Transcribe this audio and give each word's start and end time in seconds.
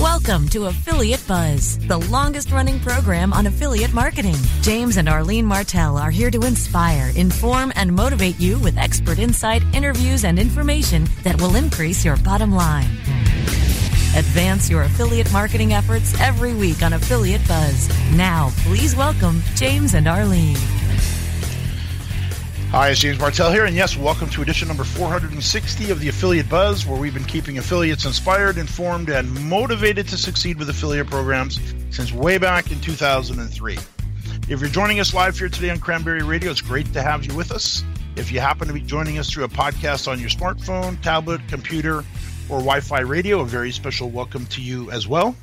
Welcome 0.00 0.46
to 0.50 0.66
Affiliate 0.66 1.26
Buzz, 1.26 1.78
the 1.78 1.96
longest 1.96 2.50
running 2.50 2.78
program 2.80 3.32
on 3.32 3.46
affiliate 3.46 3.94
marketing. 3.94 4.36
James 4.60 4.98
and 4.98 5.08
Arlene 5.08 5.46
Martell 5.46 5.96
are 5.96 6.10
here 6.10 6.30
to 6.30 6.44
inspire, 6.44 7.12
inform, 7.16 7.72
and 7.76 7.94
motivate 7.94 8.38
you 8.38 8.58
with 8.58 8.76
expert 8.76 9.18
insight, 9.18 9.62
interviews, 9.72 10.24
and 10.24 10.38
information 10.38 11.08
that 11.22 11.40
will 11.40 11.56
increase 11.56 12.04
your 12.04 12.18
bottom 12.18 12.52
line. 12.52 12.90
Advance 14.14 14.68
your 14.68 14.82
affiliate 14.82 15.32
marketing 15.32 15.72
efforts 15.72 16.18
every 16.20 16.52
week 16.52 16.82
on 16.82 16.92
Affiliate 16.92 17.48
Buzz. 17.48 17.88
Now, 18.14 18.50
please 18.64 18.94
welcome 18.94 19.40
James 19.54 19.94
and 19.94 20.06
Arlene. 20.06 20.58
Hi, 22.70 22.90
it's 22.90 23.00
James 23.00 23.18
Martell 23.18 23.52
here, 23.52 23.64
and 23.64 23.76
yes, 23.76 23.96
welcome 23.96 24.28
to 24.30 24.42
edition 24.42 24.68
number 24.68 24.82
460 24.84 25.90
of 25.90 26.00
the 26.00 26.08
Affiliate 26.08 26.48
Buzz, 26.48 26.84
where 26.84 27.00
we've 27.00 27.14
been 27.14 27.24
keeping 27.24 27.58
affiliates 27.58 28.04
inspired, 28.04 28.58
informed, 28.58 29.08
and 29.08 29.32
motivated 29.48 30.08
to 30.08 30.18
succeed 30.18 30.58
with 30.58 30.68
affiliate 30.68 31.06
programs 31.06 31.60
since 31.90 32.12
way 32.12 32.38
back 32.38 32.72
in 32.72 32.80
2003. 32.80 33.78
If 34.48 34.60
you're 34.60 34.68
joining 34.68 34.98
us 35.00 35.14
live 35.14 35.38
here 35.38 35.48
today 35.48 35.70
on 35.70 35.78
Cranberry 35.78 36.22
Radio, 36.22 36.50
it's 36.50 36.60
great 36.60 36.92
to 36.92 37.02
have 37.02 37.24
you 37.24 37.34
with 37.34 37.52
us. 37.52 37.84
If 38.16 38.32
you 38.32 38.40
happen 38.40 38.66
to 38.66 38.74
be 38.74 38.82
joining 38.82 39.18
us 39.18 39.30
through 39.30 39.44
a 39.44 39.48
podcast 39.48 40.10
on 40.10 40.18
your 40.18 40.28
smartphone, 40.28 41.00
tablet, 41.00 41.40
computer, 41.48 41.98
or 42.48 42.58
Wi 42.58 42.80
Fi 42.80 43.00
radio, 43.00 43.40
a 43.40 43.46
very 43.46 43.70
special 43.70 44.10
welcome 44.10 44.44
to 44.46 44.60
you 44.60 44.90
as 44.90 45.06
well. 45.06 45.36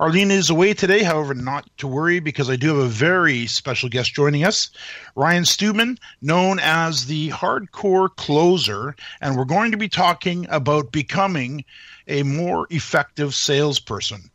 Arlene 0.00 0.30
is 0.30 0.48
away 0.48 0.72
today, 0.72 1.02
however, 1.02 1.34
not 1.34 1.68
to 1.76 1.86
worry 1.86 2.20
because 2.20 2.48
I 2.48 2.56
do 2.56 2.68
have 2.68 2.78
a 2.78 2.88
very 2.88 3.46
special 3.46 3.90
guest 3.90 4.14
joining 4.14 4.44
us, 4.44 4.70
Ryan 5.14 5.44
Stewman, 5.44 5.98
known 6.22 6.58
as 6.58 7.04
the 7.04 7.28
Hardcore 7.28 8.08
Closer, 8.16 8.96
and 9.20 9.36
we're 9.36 9.44
going 9.44 9.72
to 9.72 9.76
be 9.76 9.90
talking 9.90 10.46
about 10.48 10.90
becoming 10.90 11.66
a 12.08 12.22
more 12.22 12.66
effective 12.70 13.34
salesperson. 13.34 14.30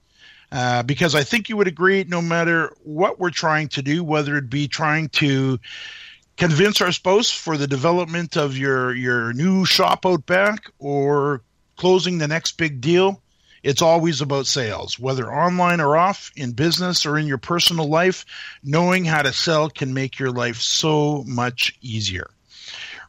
Uh, 0.52 0.84
because 0.84 1.16
I 1.16 1.24
think 1.24 1.50
you 1.50 1.58
would 1.58 1.68
agree, 1.68 2.06
no 2.08 2.22
matter 2.22 2.72
what 2.84 3.20
we're 3.20 3.32
trying 3.32 3.68
to 3.70 3.82
do, 3.82 4.04
whether 4.04 4.38
it 4.38 4.52
be 4.52 4.68
trying 4.68 5.10
to 5.10 5.60
convince 6.38 6.80
our 6.80 6.92
spouse 6.92 7.32
for 7.32 7.58
the 7.58 7.66
development 7.66 8.38
of 8.38 8.56
your 8.56 8.94
your 8.94 9.34
new 9.34 9.66
shop 9.66 10.06
out 10.06 10.28
back 10.28 10.70
or 10.78 11.42
closing 11.76 12.20
the 12.20 12.28
next 12.28 12.52
big 12.52 12.82
deal 12.82 13.20
it's 13.66 13.82
always 13.82 14.22
about 14.22 14.46
sales, 14.46 15.00
whether 15.00 15.34
online 15.34 15.82
or 15.82 15.98
off, 15.98 16.32
in 16.36 16.52
business 16.52 17.04
or 17.04 17.18
in 17.18 17.26
your 17.26 17.40
personal 17.40 17.90
life. 17.90 18.24
Knowing 18.64 19.06
how 19.06 19.24
to 19.24 19.34
sell 19.34 19.72
can 19.72 19.92
make 19.92 20.20
your 20.20 20.30
life 20.30 20.58
so 20.58 21.24
much 21.26 21.76
easier. 21.82 22.30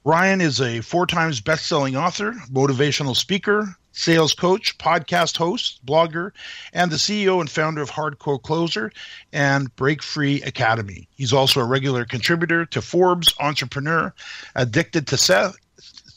Ryan 0.02 0.40
is 0.40 0.58
a 0.62 0.80
four 0.80 1.06
times 1.06 1.42
best 1.42 1.66
selling 1.66 1.94
author, 1.94 2.32
motivational 2.50 3.14
speaker, 3.14 3.76
sales 3.92 4.32
coach, 4.32 4.78
podcast 4.78 5.36
host, 5.36 5.84
blogger, 5.84 6.30
and 6.72 6.90
the 6.90 6.96
CEO 6.96 7.38
and 7.40 7.50
founder 7.50 7.82
of 7.82 7.90
Hardcore 7.90 8.40
Closer 8.40 8.90
and 9.34 9.74
Break 9.76 10.02
Free 10.02 10.40
Academy. 10.40 11.06
He's 11.16 11.34
also 11.34 11.60
a 11.60 11.66
regular 11.66 12.06
contributor 12.06 12.64
to 12.64 12.80
Forbes 12.80 13.34
Entrepreneur, 13.40 14.14
Addicted 14.54 15.06
to 15.08 15.18
Se- 15.18 15.52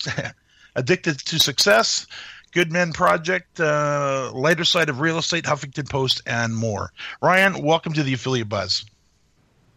Addicted 0.76 1.20
to 1.26 1.40
Success, 1.40 2.08
Good 2.52 2.72
Men 2.72 2.94
Project, 2.94 3.60
uh, 3.60 4.32
Lighter 4.34 4.64
Side 4.64 4.90
of 4.90 5.00
Real 5.00 5.20
Estate, 5.20 5.46
Huffington 5.46 5.88
Post, 5.88 6.22
and 6.26 6.56
more. 6.56 6.92
Ryan, 7.22 7.62
welcome 7.62 7.94
to 7.94 8.04
the 8.04 8.14
Affiliate 8.14 8.50
Buzz. 8.50 8.86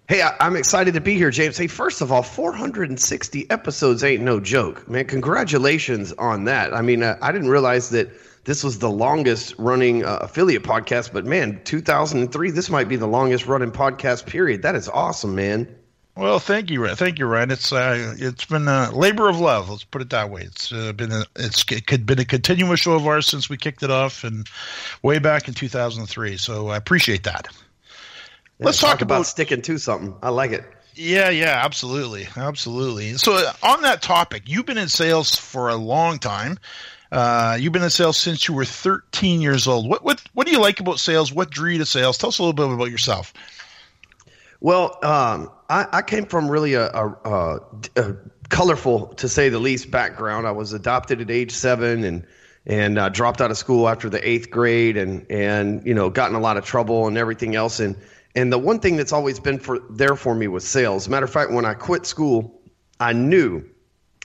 Hey, 0.08 0.22
I, 0.22 0.46
am 0.46 0.56
excited 0.56 0.94
to 0.94 1.00
be 1.00 1.14
here, 1.14 1.30
James. 1.30 1.56
Hey, 1.56 1.66
first 1.66 2.00
of 2.00 2.10
all, 2.10 2.22
460 2.22 3.50
episodes 3.50 4.02
ain't 4.02 4.22
no 4.22 4.40
joke, 4.40 4.88
man. 4.88 5.04
Congratulations 5.04 6.12
on 6.12 6.44
that. 6.44 6.74
I 6.74 6.82
mean, 6.82 7.02
uh, 7.02 7.16
I 7.20 7.30
didn't 7.32 7.48
realize 7.48 7.90
that 7.90 8.10
this 8.44 8.64
was 8.64 8.78
the 8.78 8.90
longest 8.90 9.54
running 9.58 10.04
uh, 10.04 10.18
affiliate 10.22 10.64
podcast, 10.64 11.12
but 11.12 11.24
man, 11.24 11.60
2003, 11.64 12.50
this 12.50 12.68
might 12.70 12.88
be 12.88 12.96
the 12.96 13.06
longest 13.06 13.46
running 13.46 13.70
podcast 13.70 14.26
period. 14.26 14.62
That 14.62 14.74
is 14.74 14.88
awesome, 14.88 15.34
man. 15.34 15.74
Well, 16.14 16.38
thank 16.38 16.70
you, 16.70 16.86
thank 16.94 17.18
you, 17.18 17.24
Ryan. 17.24 17.50
It's 17.50 17.72
uh, 17.72 18.14
it's 18.18 18.44
been 18.44 18.68
a 18.68 18.90
labor 18.90 19.30
of 19.30 19.40
love. 19.40 19.70
Let's 19.70 19.84
put 19.84 20.02
it 20.02 20.10
that 20.10 20.28
way. 20.28 20.42
It's 20.42 20.70
uh, 20.70 20.92
been 20.92 21.10
a 21.10 21.24
it's 21.36 21.64
it 21.72 21.86
could 21.86 22.04
been 22.04 22.18
a 22.18 22.26
continuous 22.26 22.80
show 22.80 22.92
of 22.92 23.06
ours 23.06 23.26
since 23.26 23.48
we 23.48 23.56
kicked 23.56 23.82
it 23.82 23.90
off 23.90 24.22
and 24.22 24.46
way 25.02 25.18
back 25.18 25.48
in 25.48 25.54
2003. 25.54 26.36
So 26.36 26.68
I 26.68 26.76
appreciate 26.76 27.24
that. 27.24 27.48
Yeah, 28.58 28.66
Let's 28.66 28.78
talk, 28.78 28.90
talk 28.90 29.02
about, 29.02 29.14
about 29.16 29.26
sticking 29.26 29.62
to 29.62 29.78
something. 29.78 30.14
I 30.22 30.28
like 30.28 30.50
it. 30.50 30.64
Yeah, 30.94 31.30
yeah, 31.30 31.62
absolutely, 31.64 32.28
absolutely. 32.36 33.14
So 33.14 33.32
uh, 33.34 33.52
on 33.62 33.80
that 33.80 34.02
topic, 34.02 34.42
you've 34.46 34.66
been 34.66 34.76
in 34.76 34.88
sales 34.88 35.34
for 35.34 35.70
a 35.70 35.76
long 35.76 36.18
time. 36.18 36.58
Uh, 37.10 37.56
you've 37.58 37.72
been 37.72 37.82
in 37.82 37.90
sales 37.90 38.18
since 38.18 38.48
you 38.48 38.54
were 38.54 38.66
13 38.66 39.40
years 39.40 39.66
old. 39.66 39.88
What 39.88 40.04
what 40.04 40.22
what 40.34 40.46
do 40.46 40.52
you 40.52 40.60
like 40.60 40.80
about 40.80 40.98
sales? 40.98 41.32
What 41.32 41.48
drew 41.48 41.70
you 41.70 41.78
to 41.78 41.86
sales? 41.86 42.18
Tell 42.18 42.28
us 42.28 42.38
a 42.38 42.42
little 42.42 42.52
bit 42.52 42.70
about 42.70 42.90
yourself. 42.90 43.32
Well, 44.62 44.96
um, 45.02 45.50
I, 45.68 45.88
I, 45.90 46.02
came 46.02 46.26
from 46.26 46.48
really 46.48 46.74
a, 46.74 46.86
a, 46.86 47.08
a, 47.24 47.60
a, 47.96 48.16
colorful, 48.48 49.08
to 49.14 49.28
say 49.28 49.48
the 49.48 49.58
least, 49.58 49.90
background. 49.90 50.46
I 50.46 50.52
was 50.52 50.72
adopted 50.72 51.20
at 51.20 51.32
age 51.32 51.50
seven 51.50 52.04
and 52.04 52.24
and 52.64 52.96
uh, 52.96 53.08
dropped 53.08 53.40
out 53.40 53.50
of 53.50 53.56
school 53.56 53.88
after 53.88 54.08
the 54.08 54.26
eighth 54.26 54.50
grade, 54.50 54.96
and 54.96 55.28
and 55.28 55.84
you 55.84 55.94
know 55.94 56.10
got 56.10 56.30
in 56.30 56.36
a 56.36 56.40
lot 56.40 56.58
of 56.58 56.64
trouble 56.64 57.08
and 57.08 57.18
everything 57.18 57.56
else. 57.56 57.80
And 57.80 57.96
and 58.36 58.52
the 58.52 58.58
one 58.58 58.78
thing 58.78 58.96
that's 58.96 59.12
always 59.12 59.40
been 59.40 59.58
for 59.58 59.80
there 59.90 60.14
for 60.14 60.32
me 60.32 60.46
was 60.46 60.64
sales. 60.64 61.08
Matter 61.08 61.24
of 61.24 61.32
fact, 61.32 61.50
when 61.50 61.64
I 61.64 61.74
quit 61.74 62.06
school, 62.06 62.62
I 63.00 63.14
knew 63.14 63.68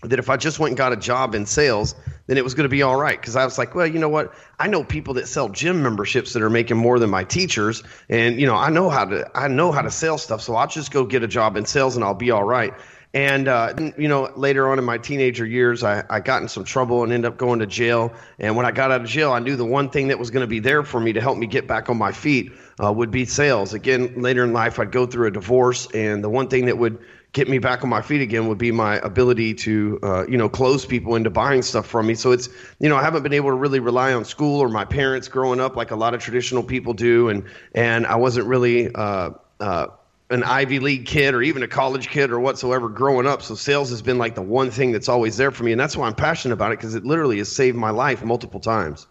that 0.03 0.19
if 0.19 0.29
I 0.29 0.37
just 0.37 0.59
went 0.59 0.71
and 0.71 0.77
got 0.77 0.93
a 0.93 0.97
job 0.97 1.33
in 1.33 1.45
sales, 1.45 1.95
then 2.27 2.37
it 2.37 2.43
was 2.43 2.53
going 2.53 2.65
to 2.65 2.69
be 2.69 2.83
all 2.83 2.99
right. 2.99 3.19
Because 3.19 3.35
I 3.35 3.43
was 3.45 3.57
like, 3.57 3.73
well, 3.73 3.87
you 3.87 3.99
know 3.99 4.09
what? 4.09 4.33
I 4.59 4.67
know 4.67 4.83
people 4.83 5.15
that 5.15 5.27
sell 5.27 5.49
gym 5.49 5.81
memberships 5.81 6.33
that 6.33 6.43
are 6.43 6.49
making 6.49 6.77
more 6.77 6.99
than 6.99 7.09
my 7.09 7.23
teachers, 7.23 7.83
and 8.09 8.39
you 8.39 8.45
know, 8.45 8.55
I 8.55 8.69
know 8.69 8.89
how 8.89 9.05
to 9.05 9.29
I 9.35 9.47
know 9.47 9.71
how 9.71 9.81
to 9.81 9.91
sell 9.91 10.17
stuff. 10.17 10.41
So 10.41 10.55
I'll 10.55 10.67
just 10.67 10.91
go 10.91 11.05
get 11.05 11.23
a 11.23 11.27
job 11.27 11.57
in 11.57 11.65
sales, 11.65 11.95
and 11.95 12.05
I'll 12.05 12.13
be 12.13 12.31
all 12.31 12.43
right. 12.43 12.73
And 13.13 13.47
uh, 13.47 13.73
you 13.97 14.07
know, 14.07 14.31
later 14.35 14.69
on 14.69 14.77
in 14.77 14.85
my 14.85 14.97
teenager 14.97 15.45
years, 15.45 15.83
I, 15.83 16.03
I 16.09 16.19
got 16.19 16.41
in 16.41 16.49
some 16.49 16.65
trouble 16.65 17.03
and 17.03 17.11
ended 17.11 17.31
up 17.31 17.37
going 17.37 17.59
to 17.59 17.65
jail. 17.65 18.13
And 18.37 18.55
when 18.55 18.65
I 18.65 18.71
got 18.71 18.91
out 18.91 19.01
of 19.01 19.07
jail, 19.07 19.31
I 19.31 19.39
knew 19.39 19.55
the 19.55 19.65
one 19.65 19.89
thing 19.89 20.09
that 20.09 20.19
was 20.19 20.29
going 20.29 20.43
to 20.43 20.47
be 20.47 20.59
there 20.59 20.83
for 20.83 20.99
me 20.99 21.13
to 21.13 21.21
help 21.21 21.37
me 21.37 21.47
get 21.47 21.67
back 21.67 21.89
on 21.89 21.97
my 21.97 22.11
feet 22.11 22.51
uh, 22.83 22.91
would 22.91 23.09
be 23.09 23.25
sales. 23.25 23.73
Again, 23.73 24.21
later 24.21 24.43
in 24.43 24.53
life, 24.53 24.77
I'd 24.77 24.91
go 24.91 25.07
through 25.07 25.27
a 25.27 25.31
divorce, 25.31 25.87
and 25.93 26.23
the 26.23 26.29
one 26.29 26.49
thing 26.49 26.65
that 26.65 26.77
would 26.77 26.99
get 27.33 27.47
me 27.47 27.59
back 27.59 27.83
on 27.83 27.89
my 27.89 28.01
feet 28.01 28.21
again 28.21 28.47
would 28.47 28.57
be 28.57 28.71
my 28.71 28.97
ability 28.97 29.53
to 29.53 29.99
uh, 30.03 30.25
you 30.27 30.37
know 30.37 30.49
close 30.49 30.85
people 30.85 31.15
into 31.15 31.29
buying 31.29 31.61
stuff 31.61 31.85
from 31.85 32.07
me. 32.07 32.15
So 32.15 32.31
it's 32.31 32.49
you 32.79 32.89
know 32.89 32.95
i 32.95 33.03
haven't 33.03 33.23
been 33.23 33.33
able 33.33 33.49
to 33.49 33.55
really 33.55 33.79
rely 33.79 34.13
on 34.13 34.25
school 34.25 34.59
or 34.59 34.69
my 34.69 34.85
parents 34.85 35.27
growing 35.27 35.59
up 35.59 35.75
like 35.75 35.91
a 35.91 35.95
lot 35.95 36.13
of 36.13 36.21
traditional 36.21 36.63
people 36.63 36.93
do. 36.93 37.29
And 37.29 37.43
and 37.75 38.07
i 38.07 38.15
wasn't 38.15 38.47
really 38.47 38.93
uh, 38.95 39.31
uh, 39.59 39.87
an 40.29 40.43
ivy 40.43 40.79
league 40.79 41.05
kid 41.05 41.33
or 41.33 41.41
even 41.41 41.63
a 41.63 41.67
college 41.67 42.09
kid 42.09 42.31
or 42.31 42.39
whatsoever 42.39 42.89
growing 42.89 43.25
up. 43.25 43.41
So 43.41 43.55
sales 43.55 43.89
has 43.91 44.01
been 44.01 44.17
like 44.17 44.35
the 44.35 44.41
one 44.41 44.71
thing 44.71 44.91
that's 44.91 45.07
always 45.07 45.37
there 45.37 45.51
for 45.51 45.63
me. 45.63 45.71
And 45.71 45.79
that's 45.79 45.95
why 45.95 46.07
i'm 46.07 46.15
passionate 46.15 46.53
about 46.53 46.71
it 46.71 46.79
because 46.79 46.95
it 46.95 47.05
literally 47.05 47.37
has 47.37 47.53
saved 47.53 47.77
my 47.77 47.91
life 47.91 48.23
multiple 48.23 48.59
times. 48.59 49.07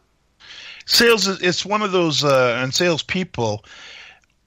Sales 0.87 1.27
is 1.27 1.41
it's 1.43 1.67
one 1.67 1.83
of 1.83 1.93
those 1.93 2.25
uh, 2.25 2.59
and 2.61 2.73
sales 2.73 3.03
people 3.03 3.65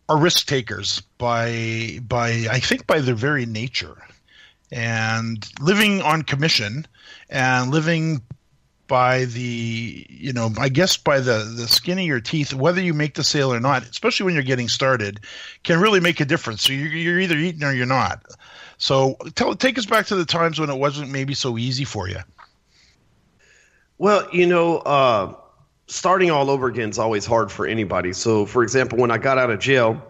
are 0.09 0.17
risk 0.17 0.47
takers 0.47 1.01
by 1.17 1.99
by 2.05 2.47
I 2.51 2.59
think 2.59 2.87
by 2.87 2.99
their 2.99 3.15
very 3.15 3.45
nature, 3.45 3.95
and 4.71 5.47
living 5.61 6.01
on 6.01 6.23
commission 6.23 6.85
and 7.29 7.71
living 7.71 8.21
by 8.89 9.25
the 9.25 10.05
you 10.09 10.33
know 10.33 10.51
i 10.57 10.67
guess 10.67 10.97
by 10.97 11.19
the 11.19 11.53
the 11.55 11.67
skin 11.67 11.99
of 11.99 12.05
your 12.05 12.19
teeth 12.19 12.55
whether 12.55 12.81
you 12.81 12.91
make 12.91 13.13
the 13.13 13.23
sale 13.23 13.53
or 13.53 13.59
not 13.59 13.83
especially 13.83 14.25
when 14.25 14.33
you're 14.33 14.41
getting 14.41 14.67
started 14.67 15.19
can 15.63 15.79
really 15.79 15.99
make 15.99 16.19
a 16.19 16.25
difference. 16.25 16.63
So 16.63 16.73
you're, 16.73 16.87
you're 16.87 17.19
either 17.19 17.37
eating 17.37 17.63
or 17.63 17.71
you're 17.71 17.85
not. 17.85 18.25
So 18.79 19.15
tell 19.35 19.55
take 19.55 19.77
us 19.77 19.85
back 19.85 20.07
to 20.07 20.15
the 20.15 20.25
times 20.25 20.59
when 20.59 20.71
it 20.71 20.77
wasn't 20.77 21.11
maybe 21.11 21.35
so 21.35 21.57
easy 21.57 21.85
for 21.85 22.09
you. 22.09 22.17
Well 23.99 24.27
you 24.33 24.47
know 24.47 24.77
uh, 24.79 25.35
starting 25.89 26.31
all 26.31 26.49
over 26.49 26.67
again 26.67 26.89
is 26.89 26.99
always 26.99 27.25
hard 27.25 27.51
for 27.51 27.65
anybody 27.65 28.13
so 28.13 28.45
for 28.45 28.63
example 28.63 28.97
when 28.97 29.11
i 29.11 29.17
got 29.17 29.37
out 29.37 29.49
of 29.49 29.59
jail 29.59 30.01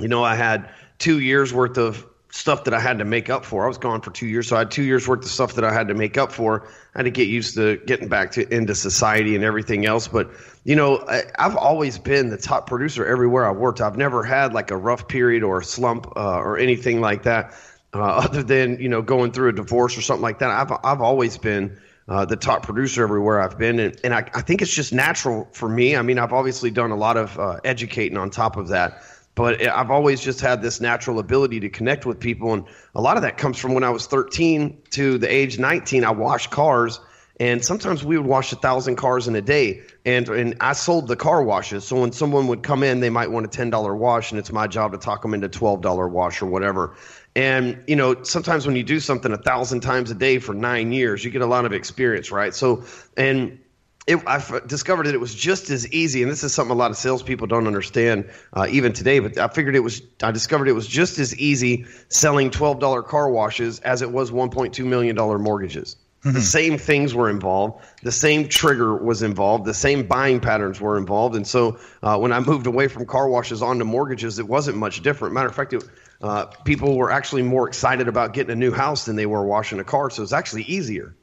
you 0.00 0.08
know 0.08 0.24
i 0.24 0.34
had 0.34 0.68
two 0.98 1.20
years 1.20 1.52
worth 1.52 1.78
of 1.78 2.06
stuff 2.32 2.64
that 2.64 2.72
I 2.72 2.80
had 2.80 2.98
to 2.98 3.04
make 3.04 3.28
up 3.28 3.44
for. 3.44 3.64
I 3.64 3.68
was 3.68 3.76
gone 3.76 4.00
for 4.00 4.10
two 4.10 4.26
years, 4.26 4.48
so 4.48 4.56
I 4.56 4.60
had 4.60 4.70
two 4.70 4.82
years 4.82 5.06
worth 5.06 5.22
of 5.22 5.30
stuff 5.30 5.54
that 5.54 5.64
I 5.64 5.72
had 5.72 5.86
to 5.88 5.94
make 5.94 6.16
up 6.16 6.32
for. 6.32 6.66
I 6.94 6.98
had 6.98 7.02
to 7.04 7.10
get 7.10 7.28
used 7.28 7.54
to 7.56 7.76
getting 7.86 8.08
back 8.08 8.32
to 8.32 8.48
into 8.52 8.74
society 8.74 9.36
and 9.36 9.44
everything 9.44 9.84
else. 9.84 10.08
But 10.08 10.30
you 10.64 10.74
know, 10.74 11.04
I, 11.08 11.24
have 11.38 11.56
always 11.56 11.98
been 11.98 12.30
the 12.30 12.38
top 12.38 12.66
producer 12.66 13.04
everywhere 13.06 13.48
I've 13.48 13.58
worked. 13.58 13.82
I've 13.82 13.98
never 13.98 14.24
had 14.24 14.54
like 14.54 14.70
a 14.70 14.76
rough 14.76 15.06
period 15.08 15.42
or 15.42 15.60
a 15.60 15.64
slump 15.64 16.06
uh, 16.16 16.38
or 16.38 16.56
anything 16.56 17.00
like 17.00 17.22
that. 17.24 17.54
Uh, 17.94 18.00
other 18.00 18.42
than 18.42 18.80
you 18.80 18.88
know 18.88 19.02
going 19.02 19.30
through 19.32 19.50
a 19.50 19.52
divorce 19.52 19.96
or 19.98 20.00
something 20.00 20.22
like 20.22 20.38
that, 20.38 20.50
I've 20.50 20.72
I've 20.82 21.02
always 21.02 21.36
been 21.36 21.78
uh, 22.08 22.24
the 22.24 22.36
top 22.36 22.62
producer 22.62 23.02
everywhere 23.02 23.40
I've 23.40 23.58
been, 23.58 23.78
and, 23.78 24.00
and 24.04 24.14
I, 24.14 24.28
I 24.34 24.42
think 24.42 24.62
it's 24.62 24.74
just 24.74 24.92
natural 24.92 25.48
for 25.52 25.68
me. 25.68 25.96
I 25.96 26.02
mean, 26.02 26.18
I've 26.18 26.32
obviously 26.32 26.70
done 26.70 26.90
a 26.90 26.96
lot 26.96 27.16
of 27.16 27.38
uh, 27.38 27.60
educating 27.64 28.18
on 28.18 28.30
top 28.30 28.56
of 28.56 28.68
that 28.68 29.02
but 29.34 29.62
I've 29.66 29.90
always 29.90 30.20
just 30.20 30.40
had 30.40 30.60
this 30.60 30.80
natural 30.80 31.18
ability 31.18 31.60
to 31.60 31.70
connect 31.70 32.04
with 32.04 32.20
people. 32.20 32.52
And 32.52 32.64
a 32.94 33.00
lot 33.00 33.16
of 33.16 33.22
that 33.22 33.38
comes 33.38 33.58
from 33.58 33.72
when 33.74 33.84
I 33.84 33.90
was 33.90 34.06
13 34.06 34.82
to 34.90 35.18
the 35.18 35.32
age 35.32 35.58
19. 35.58 36.04
I 36.04 36.10
washed 36.10 36.50
cars, 36.50 37.00
and 37.40 37.64
sometimes 37.64 38.04
we 38.04 38.18
would 38.18 38.26
wash 38.26 38.52
a 38.52 38.56
thousand 38.56 38.96
cars 38.96 39.26
in 39.26 39.34
a 39.34 39.40
day. 39.40 39.82
And, 40.04 40.28
and 40.28 40.56
I 40.60 40.74
sold 40.74 41.08
the 41.08 41.16
car 41.16 41.42
washes. 41.42 41.84
So 41.84 42.00
when 42.00 42.12
someone 42.12 42.46
would 42.48 42.62
come 42.62 42.82
in, 42.82 43.00
they 43.00 43.10
might 43.10 43.30
want 43.30 43.46
a 43.46 43.48
$10 43.48 43.96
wash, 43.96 44.30
and 44.30 44.38
it's 44.38 44.52
my 44.52 44.66
job 44.66 44.92
to 44.92 44.98
talk 44.98 45.22
them 45.22 45.34
into 45.34 45.48
$12 45.48 46.10
wash 46.10 46.42
or 46.42 46.46
whatever. 46.46 46.94
And, 47.34 47.82
you 47.86 47.96
know, 47.96 48.22
sometimes 48.22 48.66
when 48.66 48.76
you 48.76 48.82
do 48.82 49.00
something 49.00 49.32
a 49.32 49.38
thousand 49.38 49.80
times 49.80 50.10
a 50.10 50.14
day 50.14 50.38
for 50.38 50.54
nine 50.54 50.92
years, 50.92 51.24
you 51.24 51.30
get 51.30 51.42
a 51.42 51.46
lot 51.46 51.64
of 51.64 51.72
experience, 51.72 52.30
right? 52.30 52.54
So, 52.54 52.84
and 53.16 53.58
it, 54.06 54.22
I've 54.26 54.66
discovered 54.66 55.06
that 55.06 55.14
it 55.14 55.20
was 55.20 55.34
just 55.34 55.70
as 55.70 55.90
easy, 55.92 56.22
and 56.22 56.30
this 56.30 56.42
is 56.42 56.52
something 56.52 56.72
a 56.72 56.78
lot 56.78 56.90
of 56.90 56.96
salespeople 56.96 57.46
don't 57.46 57.66
understand 57.66 58.28
uh, 58.52 58.66
even 58.68 58.92
today. 58.92 59.20
But 59.20 59.38
I 59.38 59.46
figured 59.48 59.76
it 59.76 59.80
was. 59.80 60.02
I 60.22 60.32
discovered 60.32 60.66
it 60.66 60.72
was 60.72 60.88
just 60.88 61.20
as 61.20 61.38
easy 61.38 61.86
selling 62.08 62.50
twelve 62.50 62.80
dollar 62.80 63.02
car 63.02 63.30
washes 63.30 63.78
as 63.80 64.02
it 64.02 64.10
was 64.10 64.32
one 64.32 64.50
point 64.50 64.74
two 64.74 64.84
million 64.84 65.14
dollar 65.14 65.38
mortgages. 65.38 65.94
Mm-hmm. 66.24 66.34
The 66.34 66.40
same 66.40 66.78
things 66.78 67.14
were 67.14 67.28
involved. 67.28 67.84
The 68.02 68.12
same 68.12 68.48
trigger 68.48 68.96
was 68.96 69.22
involved. 69.22 69.64
The 69.64 69.74
same 69.74 70.06
buying 70.06 70.38
patterns 70.38 70.80
were 70.80 70.96
involved. 70.96 71.34
And 71.34 71.44
so 71.46 71.78
uh, 72.00 72.16
when 72.18 72.32
I 72.32 72.38
moved 72.38 72.68
away 72.68 72.86
from 72.86 73.06
car 73.06 73.28
washes 73.28 73.60
onto 73.60 73.84
mortgages, 73.84 74.38
it 74.38 74.46
wasn't 74.46 74.76
much 74.76 75.02
different. 75.02 75.34
Matter 75.34 75.48
of 75.48 75.54
fact, 75.56 75.72
it, 75.72 75.82
uh, 76.20 76.46
people 76.64 76.96
were 76.96 77.10
actually 77.10 77.42
more 77.42 77.66
excited 77.66 78.06
about 78.06 78.34
getting 78.34 78.52
a 78.52 78.56
new 78.56 78.70
house 78.70 79.06
than 79.06 79.16
they 79.16 79.26
were 79.26 79.44
washing 79.44 79.80
a 79.80 79.84
car. 79.84 80.10
So 80.10 80.22
it's 80.22 80.32
actually 80.32 80.62
easier 80.62 81.16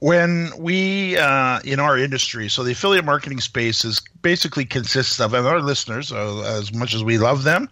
when 0.00 0.50
we 0.58 1.16
uh, 1.16 1.60
in 1.62 1.78
our 1.78 1.96
industry 1.96 2.48
so 2.48 2.64
the 2.64 2.72
affiliate 2.72 3.04
marketing 3.04 3.40
space 3.40 3.84
is 3.84 4.00
basically 4.22 4.64
consists 4.64 5.20
of 5.20 5.34
and 5.34 5.46
our 5.46 5.60
listeners 5.60 6.12
uh, 6.12 6.40
as 6.40 6.72
much 6.72 6.94
as 6.94 7.02
we 7.02 7.18
love 7.18 7.44
them 7.44 7.68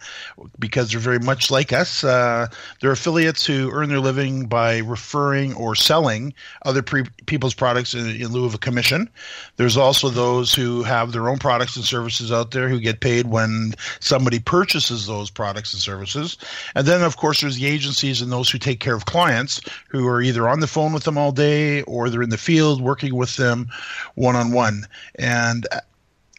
because 0.59 0.91
they're 0.91 1.01
very 1.01 1.19
much 1.19 1.51
like 1.51 1.73
us 1.73 2.05
uh, 2.05 2.47
they're 2.81 2.93
affiliates 2.93 3.45
who 3.45 3.71
earn 3.73 3.89
their 3.89 4.01
living 4.01 4.47
by 4.47 4.79
referring 4.79 5.55
or 5.55 5.75
selling 5.75 6.33
other 6.65 6.83
pre- 6.83 7.05
people's 7.27 7.55
products 7.55 7.95
in, 7.95 8.09
in, 8.09 8.29
lieu 8.29 8.45
of 8.45 8.55
a 8.55 8.59
commission 8.59 9.09
there's 9.57 9.77
also 9.77 10.09
those 10.09 10.55
who 10.55 10.83
have 10.83 11.13
their 11.13 11.29
own 11.29 11.39
products 11.39 11.77
and 11.77 11.85
services 11.85 12.33
out 12.33 12.51
there 12.51 12.69
who 12.69 12.81
get 12.81 13.01
paid 13.01 13.27
when 13.27 13.73
somebody 14.01 14.39
purchases 14.39 15.07
those 15.07 15.31
products 15.31 15.73
and 15.73 15.83
services 15.83 16.37
and 16.75 16.87
then 16.87 17.03
of 17.03 17.17
course 17.17 17.41
there's 17.41 17.57
the 17.57 17.67
agencies 17.67 18.21
and 18.23 18.33
those 18.33 18.51
who 18.51 18.59
take 18.59 18.81
care 18.81 18.95
of 18.95 19.05
clients 19.05 19.61
who 19.89 20.07
are 20.07 20.23
either 20.23 20.49
on 20.49 20.61
the 20.61 20.67
phone 20.67 20.93
with 20.93 21.05
them 21.05 21.19
all 21.19 21.33
day 21.33 21.83
or 21.83 22.09
they're 22.09 22.23
in 22.23 22.31
the 22.31 22.39
field 22.39 22.81
working 22.81 23.15
with 23.15 23.37
them 23.37 23.69
one 24.15 24.37
on 24.37 24.53
one. 24.53 24.87
And 25.19 25.67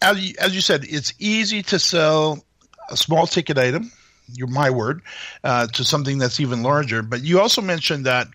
as 0.01 0.19
you, 0.19 0.36
as 0.40 0.56
you 0.56 0.62
said, 0.62 0.86
it's 0.86 1.13
easy 1.19 1.62
to 1.63 1.80
sell 1.80 2.44
a 2.90 2.98
small 2.98 3.28
ticket 3.28 3.57
item, 3.57 3.92
your 4.34 4.48
my 4.48 4.69
word, 4.69 5.01
uh, 5.44 5.68
to 5.68 5.84
something 5.84 6.18
that's 6.18 6.40
even 6.40 6.63
larger. 6.63 7.01
But 7.01 7.24
you 7.24 7.40
also 7.40 7.62
mentioned 7.62 8.06
that 8.06 8.28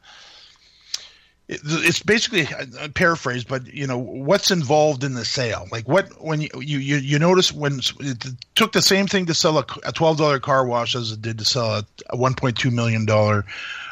it's 1.46 2.00
basically 2.00 2.49
a 2.81 2.88
paraphrase, 2.88 3.44
but 3.44 3.66
you 3.66 3.87
know 3.87 3.99
what's 3.99 4.50
involved 4.50 5.05
in 5.05 5.12
the 5.14 5.26
sale. 5.26 5.66
Like 5.70 5.87
what 5.87 6.22
when 6.22 6.40
you 6.40 6.49
you 6.61 6.78
you 6.78 7.19
notice 7.19 7.52
when 7.52 7.81
it 8.00 8.25
took 8.55 8.72
the 8.72 8.81
same 8.81 9.06
thing 9.06 9.26
to 9.26 9.34
sell 9.34 9.58
a, 9.58 9.93
twelve 9.93 10.16
dollar 10.16 10.40
car 10.40 10.64
wash 10.64 10.94
as 10.94 11.12
it 11.12 11.20
did 11.20 11.38
to 11.38 11.44
sell 11.44 11.66
a, 11.66 11.87
a 12.08 12.16
one 12.16 12.34
point 12.34 12.56
two 12.56 12.70
million 12.70 13.05
dollar 13.05 13.44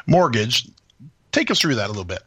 mortgage. 0.07 0.67
Take 1.31 1.51
us 1.51 1.59
through 1.59 1.75
that 1.75 1.85
a 1.85 1.89
little 1.89 2.03
bit. 2.03 2.23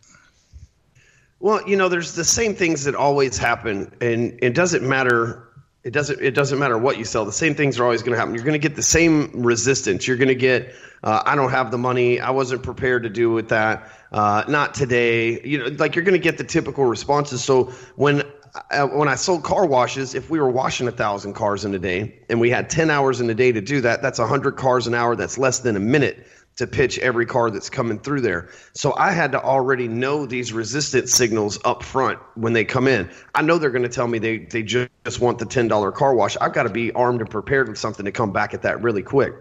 Well, 1.38 1.68
you 1.68 1.76
know, 1.76 1.88
there's 1.88 2.14
the 2.14 2.24
same 2.24 2.54
things 2.54 2.84
that 2.84 2.94
always 2.94 3.36
happen, 3.36 3.92
and 4.00 4.38
it 4.42 4.54
doesn't 4.54 4.86
matter. 4.86 5.42
It 5.84 5.92
doesn't. 5.92 6.20
It 6.20 6.34
doesn't 6.34 6.58
matter 6.58 6.78
what 6.78 6.98
you 6.98 7.04
sell. 7.04 7.24
The 7.24 7.32
same 7.32 7.54
things 7.54 7.78
are 7.78 7.84
always 7.84 8.02
going 8.02 8.12
to 8.12 8.18
happen. 8.18 8.34
You're 8.34 8.44
going 8.44 8.60
to 8.60 8.68
get 8.68 8.74
the 8.74 8.82
same 8.82 9.30
resistance. 9.42 10.08
You're 10.08 10.16
going 10.16 10.28
to 10.28 10.34
get. 10.34 10.74
Uh, 11.02 11.22
I 11.24 11.36
don't 11.36 11.50
have 11.50 11.70
the 11.70 11.78
money. 11.78 12.20
I 12.20 12.30
wasn't 12.30 12.62
prepared 12.62 13.02
to 13.02 13.10
do 13.10 13.30
with 13.30 13.50
that. 13.50 13.92
Uh, 14.10 14.44
not 14.48 14.74
today. 14.74 15.40
You 15.42 15.58
know, 15.58 15.66
like 15.78 15.94
you're 15.94 16.04
going 16.04 16.18
to 16.18 16.24
get 16.24 16.38
the 16.38 16.44
typical 16.44 16.84
responses. 16.84 17.44
So 17.44 17.64
when 17.96 18.22
uh, 18.70 18.86
when 18.86 19.08
I 19.08 19.14
sold 19.14 19.44
car 19.44 19.66
washes, 19.66 20.14
if 20.14 20.30
we 20.30 20.40
were 20.40 20.50
washing 20.50 20.88
a 20.88 20.92
thousand 20.92 21.34
cars 21.34 21.64
in 21.64 21.74
a 21.74 21.78
day 21.78 22.18
and 22.30 22.40
we 22.40 22.48
had 22.50 22.70
10 22.70 22.90
hours 22.90 23.20
in 23.20 23.28
a 23.28 23.34
day 23.34 23.52
to 23.52 23.60
do 23.60 23.82
that, 23.82 24.00
that's 24.00 24.18
100 24.18 24.56
cars 24.56 24.86
an 24.86 24.94
hour. 24.94 25.14
That's 25.14 25.36
less 25.36 25.60
than 25.60 25.76
a 25.76 25.80
minute 25.80 26.26
to 26.56 26.66
pitch 26.66 26.98
every 26.98 27.26
car 27.26 27.50
that's 27.50 27.68
coming 27.68 27.98
through 27.98 28.22
there. 28.22 28.48
So 28.72 28.94
I 28.96 29.12
had 29.12 29.32
to 29.32 29.42
already 29.42 29.88
know 29.88 30.24
these 30.24 30.52
resistance 30.52 31.12
signals 31.12 31.58
up 31.64 31.82
front 31.82 32.18
when 32.34 32.54
they 32.54 32.64
come 32.64 32.88
in. 32.88 33.10
I 33.34 33.42
know 33.42 33.58
they're 33.58 33.70
going 33.70 33.82
to 33.82 33.88
tell 33.90 34.08
me 34.08 34.18
they, 34.18 34.38
they 34.38 34.62
just 34.62 35.20
want 35.20 35.38
the 35.38 35.44
$10 35.44 35.94
car 35.94 36.14
wash. 36.14 36.36
I've 36.40 36.54
got 36.54 36.62
to 36.62 36.70
be 36.70 36.92
armed 36.92 37.20
and 37.20 37.30
prepared 37.30 37.68
with 37.68 37.78
something 37.78 38.06
to 38.06 38.12
come 38.12 38.32
back 38.32 38.54
at 38.54 38.62
that 38.62 38.82
really 38.82 39.02
quick. 39.02 39.34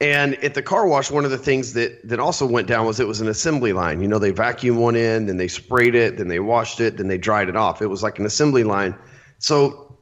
And 0.00 0.34
at 0.44 0.54
the 0.54 0.62
car 0.62 0.86
wash, 0.86 1.10
one 1.10 1.24
of 1.24 1.30
the 1.30 1.38
things 1.38 1.72
that, 1.72 2.06
that 2.08 2.20
also 2.20 2.46
went 2.46 2.68
down 2.68 2.86
was 2.86 3.00
it 3.00 3.08
was 3.08 3.20
an 3.20 3.28
assembly 3.28 3.72
line. 3.72 4.00
You 4.00 4.08
know, 4.08 4.18
they 4.18 4.32
vacuumed 4.32 4.76
one 4.76 4.96
in, 4.96 5.26
then 5.26 5.36
they 5.36 5.48
sprayed 5.48 5.94
it, 5.94 6.16
then 6.18 6.28
they 6.28 6.40
washed 6.40 6.80
it, 6.80 6.96
then 6.96 7.08
they 7.08 7.18
dried 7.18 7.48
it 7.48 7.56
off. 7.56 7.82
It 7.82 7.86
was 7.86 8.02
like 8.02 8.18
an 8.18 8.26
assembly 8.26 8.64
line. 8.64 8.96
So 9.38 9.96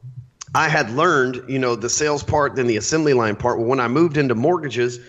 I 0.55 0.69
had 0.69 0.91
learned, 0.91 1.43
you 1.47 1.57
know, 1.57 1.75
the 1.75 1.89
sales 1.89 2.23
part, 2.23 2.55
then 2.55 2.67
the 2.67 2.77
assembly 2.77 3.13
line 3.13 3.35
part. 3.35 3.57
Well, 3.57 3.67
when 3.67 3.79
I 3.79 3.87
moved 3.87 4.17
into 4.17 4.35
mortgages, 4.35 4.99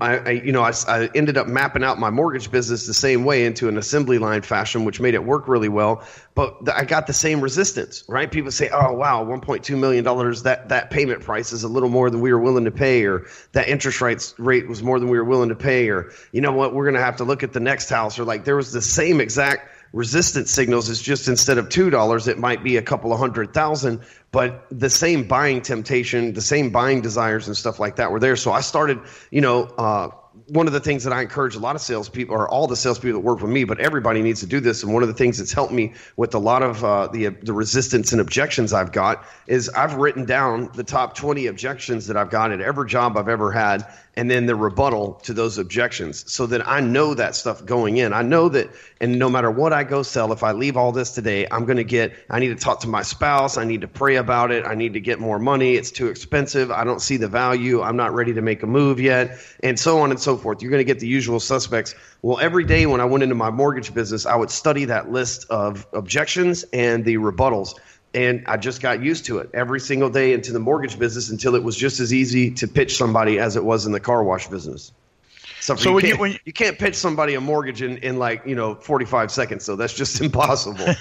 I, 0.00 0.16
I, 0.16 0.30
you 0.30 0.52
know, 0.52 0.62
I, 0.62 0.72
I, 0.86 1.10
ended 1.12 1.36
up 1.36 1.48
mapping 1.48 1.82
out 1.82 1.98
my 1.98 2.10
mortgage 2.10 2.52
business 2.52 2.86
the 2.86 2.94
same 2.94 3.24
way 3.24 3.44
into 3.44 3.68
an 3.68 3.76
assembly 3.76 4.18
line 4.18 4.42
fashion, 4.42 4.84
which 4.84 5.00
made 5.00 5.14
it 5.14 5.24
work 5.24 5.48
really 5.48 5.68
well. 5.68 6.04
But 6.36 6.68
I 6.72 6.84
got 6.84 7.08
the 7.08 7.12
same 7.12 7.40
resistance, 7.40 8.04
right? 8.06 8.30
People 8.30 8.52
say, 8.52 8.68
"Oh, 8.68 8.92
wow, 8.92 9.24
1.2 9.24 9.76
million 9.76 10.04
dollars 10.04 10.44
that 10.44 10.68
that 10.68 10.90
payment 10.90 11.22
price 11.22 11.52
is 11.52 11.64
a 11.64 11.68
little 11.68 11.88
more 11.88 12.10
than 12.10 12.20
we 12.20 12.32
were 12.32 12.38
willing 12.38 12.64
to 12.66 12.70
pay, 12.70 13.04
or 13.06 13.26
that 13.52 13.68
interest 13.68 14.00
rates 14.00 14.34
rate 14.38 14.68
was 14.68 14.84
more 14.84 15.00
than 15.00 15.08
we 15.08 15.18
were 15.18 15.24
willing 15.24 15.48
to 15.48 15.56
pay, 15.56 15.88
or 15.88 16.12
you 16.30 16.40
know 16.40 16.52
what, 16.52 16.74
we're 16.74 16.84
going 16.84 16.94
to 16.94 17.00
have 17.00 17.16
to 17.16 17.24
look 17.24 17.42
at 17.42 17.52
the 17.52 17.60
next 17.60 17.88
house." 17.88 18.20
Or 18.20 18.24
like 18.24 18.44
there 18.44 18.56
was 18.56 18.72
the 18.72 18.82
same 18.82 19.20
exact 19.20 19.68
resistance 19.92 20.50
signals 20.50 20.88
is 20.88 21.00
just 21.00 21.28
instead 21.28 21.58
of 21.58 21.68
two 21.68 21.90
dollars, 21.90 22.28
it 22.28 22.38
might 22.38 22.62
be 22.64 22.76
a 22.76 22.82
couple 22.82 23.12
of 23.12 23.18
hundred 23.18 23.52
thousand, 23.52 24.00
but 24.30 24.66
the 24.70 24.90
same 24.90 25.28
buying 25.28 25.60
temptation, 25.60 26.32
the 26.32 26.40
same 26.40 26.70
buying 26.70 27.02
desires 27.02 27.46
and 27.46 27.56
stuff 27.56 27.78
like 27.78 27.96
that 27.96 28.10
were 28.10 28.20
there. 28.20 28.36
So 28.36 28.52
I 28.52 28.60
started, 28.60 29.00
you 29.30 29.40
know, 29.40 29.64
uh, 29.64 30.08
one 30.48 30.66
of 30.66 30.72
the 30.72 30.80
things 30.80 31.04
that 31.04 31.12
I 31.12 31.22
encourage 31.22 31.54
a 31.54 31.58
lot 31.58 31.76
of 31.76 31.82
salespeople, 31.82 32.34
or 32.34 32.48
all 32.48 32.66
the 32.66 32.76
salespeople 32.76 33.20
that 33.20 33.26
work 33.26 33.40
with 33.40 33.50
me, 33.50 33.64
but 33.64 33.78
everybody 33.80 34.22
needs 34.22 34.40
to 34.40 34.46
do 34.46 34.60
this. 34.60 34.82
And 34.82 34.92
one 34.92 35.02
of 35.02 35.08
the 35.08 35.14
things 35.14 35.38
that's 35.38 35.52
helped 35.52 35.72
me 35.72 35.94
with 36.16 36.34
a 36.34 36.38
lot 36.38 36.62
of 36.62 36.84
uh, 36.84 37.08
the 37.08 37.28
the 37.28 37.52
resistance 37.52 38.12
and 38.12 38.20
objections 38.20 38.72
I've 38.72 38.92
got 38.92 39.24
is 39.46 39.68
I've 39.70 39.94
written 39.94 40.24
down 40.24 40.70
the 40.74 40.84
top 40.84 41.14
20 41.14 41.46
objections 41.46 42.06
that 42.06 42.16
I've 42.16 42.30
got 42.30 42.50
at 42.52 42.60
every 42.60 42.88
job 42.88 43.16
I've 43.16 43.28
ever 43.28 43.52
had, 43.52 43.86
and 44.16 44.30
then 44.30 44.46
the 44.46 44.54
rebuttal 44.54 45.14
to 45.24 45.32
those 45.32 45.58
objections 45.58 46.30
so 46.30 46.46
that 46.46 46.66
I 46.68 46.80
know 46.80 47.14
that 47.14 47.34
stuff 47.34 47.64
going 47.64 47.96
in. 47.96 48.12
I 48.12 48.22
know 48.22 48.48
that, 48.50 48.70
and 49.00 49.18
no 49.18 49.30
matter 49.30 49.50
what 49.50 49.72
I 49.72 49.84
go 49.84 50.02
sell, 50.02 50.32
if 50.32 50.42
I 50.42 50.52
leave 50.52 50.76
all 50.76 50.92
this 50.92 51.12
today, 51.12 51.46
I'm 51.50 51.64
going 51.64 51.78
to 51.78 51.84
get, 51.84 52.12
I 52.28 52.38
need 52.38 52.48
to 52.48 52.56
talk 52.56 52.80
to 52.80 52.88
my 52.88 53.02
spouse. 53.02 53.56
I 53.56 53.64
need 53.64 53.80
to 53.80 53.88
pray 53.88 54.16
about 54.16 54.50
it. 54.50 54.66
I 54.66 54.74
need 54.74 54.92
to 54.94 55.00
get 55.00 55.18
more 55.18 55.38
money. 55.38 55.74
It's 55.74 55.90
too 55.90 56.08
expensive. 56.08 56.70
I 56.70 56.84
don't 56.84 57.00
see 57.00 57.16
the 57.16 57.28
value. 57.28 57.82
I'm 57.82 57.96
not 57.96 58.14
ready 58.14 58.34
to 58.34 58.42
make 58.42 58.62
a 58.62 58.66
move 58.66 59.00
yet, 59.00 59.38
and 59.62 59.78
so 59.78 59.98
on 60.00 60.10
and 60.10 60.20
so 60.22 60.36
forth. 60.36 60.62
You're 60.62 60.70
going 60.70 60.80
to 60.80 60.84
get 60.84 61.00
the 61.00 61.08
usual 61.08 61.40
suspects. 61.40 61.94
Well, 62.22 62.38
every 62.40 62.64
day 62.64 62.86
when 62.86 63.00
I 63.00 63.04
went 63.04 63.22
into 63.22 63.34
my 63.34 63.50
mortgage 63.50 63.92
business, 63.92 64.26
I 64.26 64.36
would 64.36 64.50
study 64.50 64.84
that 64.86 65.10
list 65.10 65.46
of 65.50 65.86
objections 65.92 66.64
and 66.72 67.04
the 67.04 67.16
rebuttals 67.16 67.74
and 68.14 68.44
I 68.46 68.58
just 68.58 68.82
got 68.82 69.02
used 69.02 69.24
to 69.26 69.38
it 69.38 69.48
every 69.54 69.80
single 69.80 70.10
day 70.10 70.34
into 70.34 70.52
the 70.52 70.58
mortgage 70.58 70.98
business 70.98 71.30
until 71.30 71.54
it 71.54 71.62
was 71.62 71.74
just 71.76 71.98
as 71.98 72.12
easy 72.12 72.50
to 72.50 72.68
pitch 72.68 72.96
somebody 72.98 73.38
as 73.38 73.56
it 73.56 73.64
was 73.64 73.86
in 73.86 73.92
the 73.92 74.00
car 74.00 74.22
wash 74.22 74.48
business. 74.48 74.92
So, 75.60 75.76
So 75.76 75.88
you, 75.88 75.94
when 75.94 76.02
you- 76.04 76.08
can't, 76.10 76.20
when 76.20 76.32
you- 76.32 76.38
you 76.44 76.52
can't 76.52 76.78
pitch 76.78 76.94
somebody 76.94 77.32
a 77.34 77.40
mortgage 77.40 77.80
in, 77.80 77.96
in 77.98 78.18
like 78.18 78.42
you 78.44 78.54
know 78.54 78.74
45 78.74 79.30
seconds. 79.30 79.64
So 79.64 79.76
that's 79.76 79.94
just 79.94 80.20
impossible. 80.26 80.86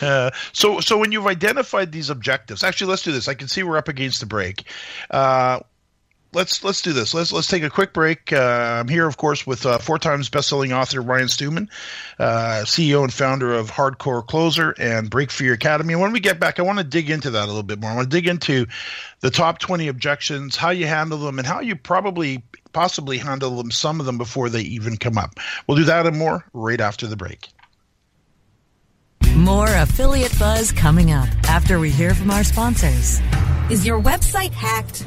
Uh, 0.00 0.30
so, 0.52 0.80
so 0.80 0.98
when 0.98 1.12
you've 1.12 1.26
identified 1.26 1.92
these 1.92 2.10
objectives, 2.10 2.64
actually, 2.64 2.88
let's 2.90 3.02
do 3.02 3.12
this. 3.12 3.28
I 3.28 3.34
can 3.34 3.48
see 3.48 3.62
we're 3.62 3.76
up 3.76 3.88
against 3.88 4.20
the 4.20 4.26
break. 4.26 4.64
Uh, 5.10 5.60
let's 6.32 6.62
let's 6.62 6.82
do 6.82 6.92
this. 6.92 7.14
Let's 7.14 7.32
let's 7.32 7.48
take 7.48 7.62
a 7.62 7.70
quick 7.70 7.92
break. 7.92 8.32
Uh, 8.32 8.78
I'm 8.80 8.88
here, 8.88 9.06
of 9.06 9.16
course, 9.16 9.46
with 9.46 9.66
uh, 9.66 9.78
four 9.78 9.98
times 9.98 10.28
best-selling 10.28 10.72
author 10.72 11.00
Ryan 11.00 11.28
Stewman, 11.28 11.70
uh, 12.18 12.62
CEO 12.64 13.02
and 13.02 13.12
founder 13.12 13.52
of 13.52 13.70
Hardcore 13.70 14.26
Closer 14.26 14.74
and 14.78 15.10
Break 15.10 15.30
Free 15.30 15.50
Academy. 15.50 15.94
And 15.94 16.02
when 16.02 16.12
we 16.12 16.20
get 16.20 16.40
back, 16.40 16.58
I 16.58 16.62
want 16.62 16.78
to 16.78 16.84
dig 16.84 17.10
into 17.10 17.30
that 17.32 17.44
a 17.44 17.46
little 17.46 17.62
bit 17.62 17.80
more. 17.80 17.90
I 17.90 17.96
want 17.96 18.10
to 18.10 18.16
dig 18.16 18.26
into 18.26 18.66
the 19.20 19.30
top 19.30 19.58
20 19.58 19.88
objections, 19.88 20.56
how 20.56 20.70
you 20.70 20.86
handle 20.86 21.18
them, 21.18 21.38
and 21.38 21.46
how 21.46 21.60
you 21.60 21.76
probably 21.76 22.42
possibly 22.72 23.18
handle 23.18 23.56
them, 23.56 23.70
some 23.70 24.00
of 24.00 24.06
them 24.06 24.18
before 24.18 24.48
they 24.48 24.62
even 24.62 24.96
come 24.96 25.18
up. 25.18 25.34
We'll 25.66 25.76
do 25.76 25.84
that 25.84 26.06
and 26.06 26.16
more 26.16 26.44
right 26.52 26.80
after 26.80 27.06
the 27.06 27.16
break. 27.16 27.48
More 29.34 29.68
affiliate 29.68 30.36
buzz 30.38 30.72
coming 30.72 31.12
up 31.12 31.28
after 31.48 31.78
we 31.78 31.90
hear 31.90 32.14
from 32.14 32.30
our 32.30 32.44
sponsors. 32.44 33.20
Is 33.70 33.86
your 33.86 34.00
website 34.00 34.52
hacked? 34.52 35.06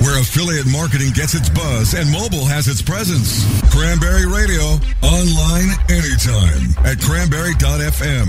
where 0.00 0.20
affiliate 0.20 0.66
marketing 0.66 1.10
gets 1.12 1.34
its 1.34 1.48
buzz 1.48 1.94
and 1.94 2.10
mobile 2.10 2.44
has 2.44 2.68
its 2.68 2.82
presence. 2.82 3.44
Cranberry 3.70 4.26
Radio, 4.26 4.80
online 5.02 5.70
anytime 5.88 6.74
at 6.84 7.00
cranberry.fm. 7.00 8.26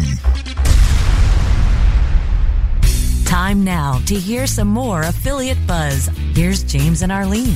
Time 3.25 3.63
now 3.63 3.99
to 4.07 4.15
hear 4.15 4.45
some 4.45 4.67
more 4.67 5.03
affiliate 5.03 5.65
buzz. 5.65 6.09
Here's 6.35 6.63
James 6.63 7.01
and 7.01 7.11
Arlene. 7.11 7.55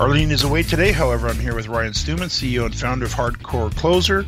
Arlene 0.00 0.30
is 0.30 0.44
away 0.44 0.62
today. 0.62 0.92
However, 0.92 1.28
I'm 1.28 1.38
here 1.38 1.54
with 1.54 1.66
Ryan 1.66 1.94
Stewman, 1.94 2.28
CEO 2.28 2.66
and 2.66 2.74
founder 2.74 3.06
of 3.06 3.12
Hardcore 3.12 3.74
Closer 3.74 4.26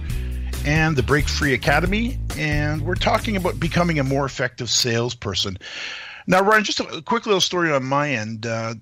and 0.64 0.96
the 0.96 1.02
Break 1.02 1.28
Free 1.28 1.54
Academy. 1.54 2.18
And 2.36 2.82
we're 2.82 2.94
talking 2.94 3.36
about 3.36 3.60
becoming 3.60 3.98
a 3.98 4.04
more 4.04 4.24
effective 4.24 4.70
salesperson. 4.70 5.58
Now, 6.26 6.42
Ryan, 6.42 6.64
just 6.64 6.80
a 6.80 7.02
quick 7.02 7.26
little 7.26 7.40
story 7.40 7.72
on 7.72 7.84
my 7.84 8.10
end. 8.10 8.46
Uh, 8.46 8.74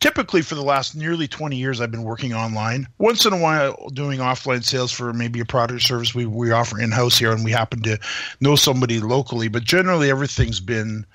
typically, 0.00 0.42
for 0.42 0.54
the 0.54 0.62
last 0.62 0.96
nearly 0.96 1.28
20 1.28 1.56
years, 1.56 1.80
I've 1.80 1.90
been 1.90 2.02
working 2.02 2.34
online. 2.34 2.88
Once 2.98 3.26
in 3.26 3.32
a 3.32 3.38
while, 3.38 3.88
doing 3.92 4.18
offline 4.20 4.64
sales 4.64 4.90
for 4.90 5.12
maybe 5.12 5.40
a 5.40 5.44
product 5.44 5.76
or 5.76 5.80
service 5.80 6.14
we, 6.14 6.26
we 6.26 6.50
offer 6.50 6.80
in 6.80 6.90
house 6.90 7.18
here, 7.18 7.32
and 7.32 7.44
we 7.44 7.52
happen 7.52 7.82
to 7.82 7.98
know 8.40 8.56
somebody 8.56 9.00
locally. 9.00 9.48
But 9.48 9.64
generally, 9.64 10.10
everything's 10.10 10.60
been 10.60 11.06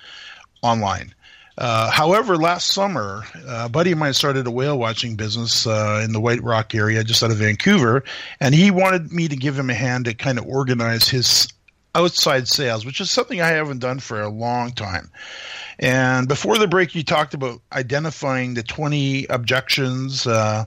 online. 0.62 1.14
Uh, 1.58 1.90
however, 1.90 2.36
last 2.36 2.68
summer, 2.68 3.24
a 3.48 3.70
buddy 3.70 3.94
of 3.94 3.98
mine 3.98 4.14
started 4.14 4.46
a 4.46 4.52
whale 4.52 4.78
watching 4.78 5.16
business 5.16 5.66
uh, 5.66 6.02
in 6.04 6.12
the 6.12 6.20
White 6.20 6.44
Rock 6.44 6.76
area, 6.76 7.04
just 7.04 7.24
out 7.24 7.32
of 7.32 7.38
Vancouver, 7.38 8.04
and 8.42 8.54
he 8.54 8.72
wanted 8.72 9.12
me 9.14 9.30
to 9.30 9.38
give 9.38 9.58
him 9.58 9.70
a 9.70 9.74
hand 9.74 10.06
to 10.06 10.14
kind 10.14 10.38
of 10.38 10.46
organize 10.46 11.08
his 11.08 11.48
outside 11.96 12.48
sales, 12.48 12.86
which 12.86 13.02
is 13.02 13.10
something 13.10 13.42
I 13.42 13.48
haven't 13.48 13.80
done 13.80 14.00
for 14.00 14.22
a 14.22 14.30
long 14.30 14.72
time. 14.72 15.10
And 15.80 16.28
before 16.28 16.58
the 16.58 16.68
break, 16.68 16.94
you 16.94 17.04
talked 17.04 17.34
about 17.34 17.62
identifying 17.72 18.54
the 18.54 18.64
20 18.64 19.26
objections 19.30 20.28
uh, 20.28 20.66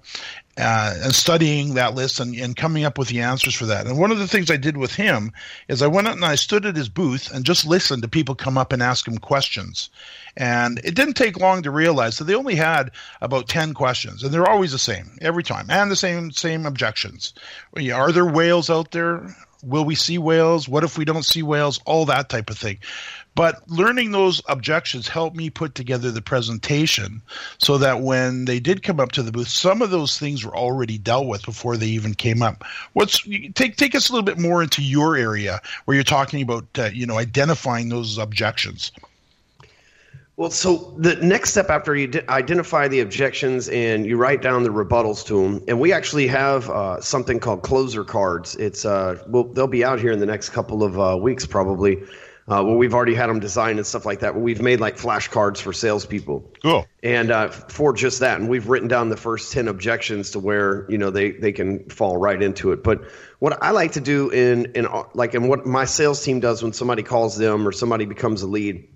uh, 0.58 0.94
and 1.02 1.14
studying 1.14 1.74
that 1.74 1.94
list 1.94 2.18
and, 2.18 2.34
and 2.34 2.56
coming 2.56 2.84
up 2.84 2.98
with 2.98 3.08
the 3.08 3.20
answers 3.20 3.54
for 3.54 3.66
that. 3.66 3.86
And 3.86 3.98
one 3.98 4.10
of 4.10 4.18
the 4.18 4.26
things 4.26 4.50
I 4.50 4.56
did 4.56 4.76
with 4.76 4.94
him 4.94 5.32
is 5.68 5.82
I 5.82 5.86
went 5.86 6.08
out 6.08 6.16
and 6.16 6.24
I 6.24 6.34
stood 6.34 6.66
at 6.66 6.76
his 6.76 6.88
booth 6.88 7.30
and 7.32 7.44
just 7.44 7.66
listened 7.66 8.02
to 8.02 8.08
people 8.08 8.34
come 8.34 8.58
up 8.58 8.72
and 8.72 8.82
ask 8.82 9.06
him 9.06 9.18
questions. 9.18 9.88
And 10.36 10.78
it 10.84 10.94
didn't 10.94 11.14
take 11.14 11.40
long 11.40 11.62
to 11.62 11.70
realize 11.70 12.18
that 12.18 12.24
they 12.24 12.34
only 12.34 12.56
had 12.56 12.90
about 13.20 13.48
10 13.48 13.74
questions, 13.74 14.22
and 14.22 14.32
they're 14.32 14.48
always 14.48 14.72
the 14.72 14.78
same 14.78 15.16
every 15.20 15.42
time, 15.42 15.66
and 15.68 15.90
the 15.90 15.96
same 15.96 16.30
same 16.30 16.64
objections. 16.64 17.34
Are 17.92 18.12
there 18.12 18.26
whales 18.26 18.70
out 18.70 18.92
there? 18.92 19.34
Will 19.62 19.84
we 19.84 19.94
see 19.94 20.18
whales? 20.18 20.68
What 20.68 20.84
if 20.84 20.96
we 20.96 21.04
don't 21.04 21.24
see 21.24 21.42
whales? 21.42 21.80
All 21.84 22.06
that 22.06 22.28
type 22.28 22.50
of 22.50 22.58
thing. 22.58 22.78
But 23.34 23.68
learning 23.68 24.10
those 24.10 24.42
objections 24.48 25.06
helped 25.06 25.36
me 25.36 25.48
put 25.48 25.76
together 25.76 26.10
the 26.10 26.20
presentation 26.20 27.22
so 27.58 27.78
that 27.78 28.00
when 28.00 28.46
they 28.46 28.58
did 28.58 28.82
come 28.82 28.98
up 28.98 29.12
to 29.12 29.22
the 29.22 29.30
booth, 29.30 29.48
some 29.48 29.80
of 29.80 29.90
those 29.90 30.18
things 30.18 30.44
were 30.44 30.56
already 30.56 30.98
dealt 30.98 31.28
with 31.28 31.44
before 31.44 31.76
they 31.76 31.86
even 31.86 32.14
came 32.14 32.42
up. 32.42 32.64
What's 32.94 33.22
take 33.54 33.76
take 33.76 33.94
us 33.94 34.08
a 34.08 34.12
little 34.12 34.24
bit 34.24 34.38
more 34.38 34.62
into 34.62 34.82
your 34.82 35.16
area 35.16 35.60
where 35.84 35.94
you're 35.94 36.02
talking 36.02 36.42
about 36.42 36.66
uh, 36.76 36.90
you 36.92 37.06
know 37.06 37.16
identifying 37.16 37.88
those 37.88 38.18
objections. 38.18 38.90
Well, 40.38 40.52
so 40.52 40.94
the 40.96 41.16
next 41.16 41.50
step 41.50 41.68
after 41.68 41.96
you 41.96 42.08
identify 42.28 42.86
the 42.86 43.00
objections 43.00 43.68
and 43.68 44.06
you 44.06 44.16
write 44.16 44.40
down 44.40 44.62
the 44.62 44.68
rebuttals 44.68 45.26
to 45.26 45.42
them, 45.42 45.64
and 45.66 45.80
we 45.80 45.92
actually 45.92 46.28
have 46.28 46.70
uh, 46.70 47.00
something 47.00 47.40
called 47.40 47.62
closer 47.62 48.04
cards. 48.04 48.54
It's 48.54 48.84
uh, 48.84 49.20
well, 49.26 49.42
they'll 49.42 49.66
be 49.66 49.84
out 49.84 49.98
here 49.98 50.12
in 50.12 50.20
the 50.20 50.26
next 50.26 50.50
couple 50.50 50.84
of 50.84 50.96
uh, 50.96 51.18
weeks 51.20 51.44
probably. 51.44 52.04
Uh, 52.46 52.62
well, 52.64 52.76
we've 52.76 52.94
already 52.94 53.16
had 53.16 53.26
them 53.26 53.40
designed 53.40 53.80
and 53.80 53.86
stuff 53.86 54.06
like 54.06 54.20
that. 54.20 54.34
But 54.34 54.38
we've 54.38 54.62
made 54.62 54.78
like 54.78 54.96
flashcards 54.96 55.58
for 55.58 55.72
salespeople. 55.72 56.54
Cool. 56.62 56.86
And 57.02 57.32
uh, 57.32 57.48
for 57.48 57.92
just 57.92 58.20
that, 58.20 58.38
and 58.38 58.48
we've 58.48 58.68
written 58.68 58.86
down 58.86 59.08
the 59.08 59.16
first 59.16 59.52
ten 59.52 59.66
objections 59.66 60.30
to 60.30 60.38
where 60.38 60.88
you 60.88 60.98
know 60.98 61.10
they 61.10 61.32
they 61.32 61.50
can 61.50 61.88
fall 61.88 62.16
right 62.16 62.40
into 62.40 62.70
it. 62.70 62.84
But 62.84 63.10
what 63.40 63.60
I 63.60 63.72
like 63.72 63.92
to 63.92 64.00
do 64.00 64.30
in 64.30 64.66
in 64.76 64.86
like 65.14 65.34
and 65.34 65.48
what 65.48 65.66
my 65.66 65.84
sales 65.84 66.22
team 66.22 66.38
does 66.38 66.62
when 66.62 66.72
somebody 66.72 67.02
calls 67.02 67.36
them 67.36 67.66
or 67.66 67.72
somebody 67.72 68.04
becomes 68.04 68.42
a 68.42 68.46
lead 68.46 68.88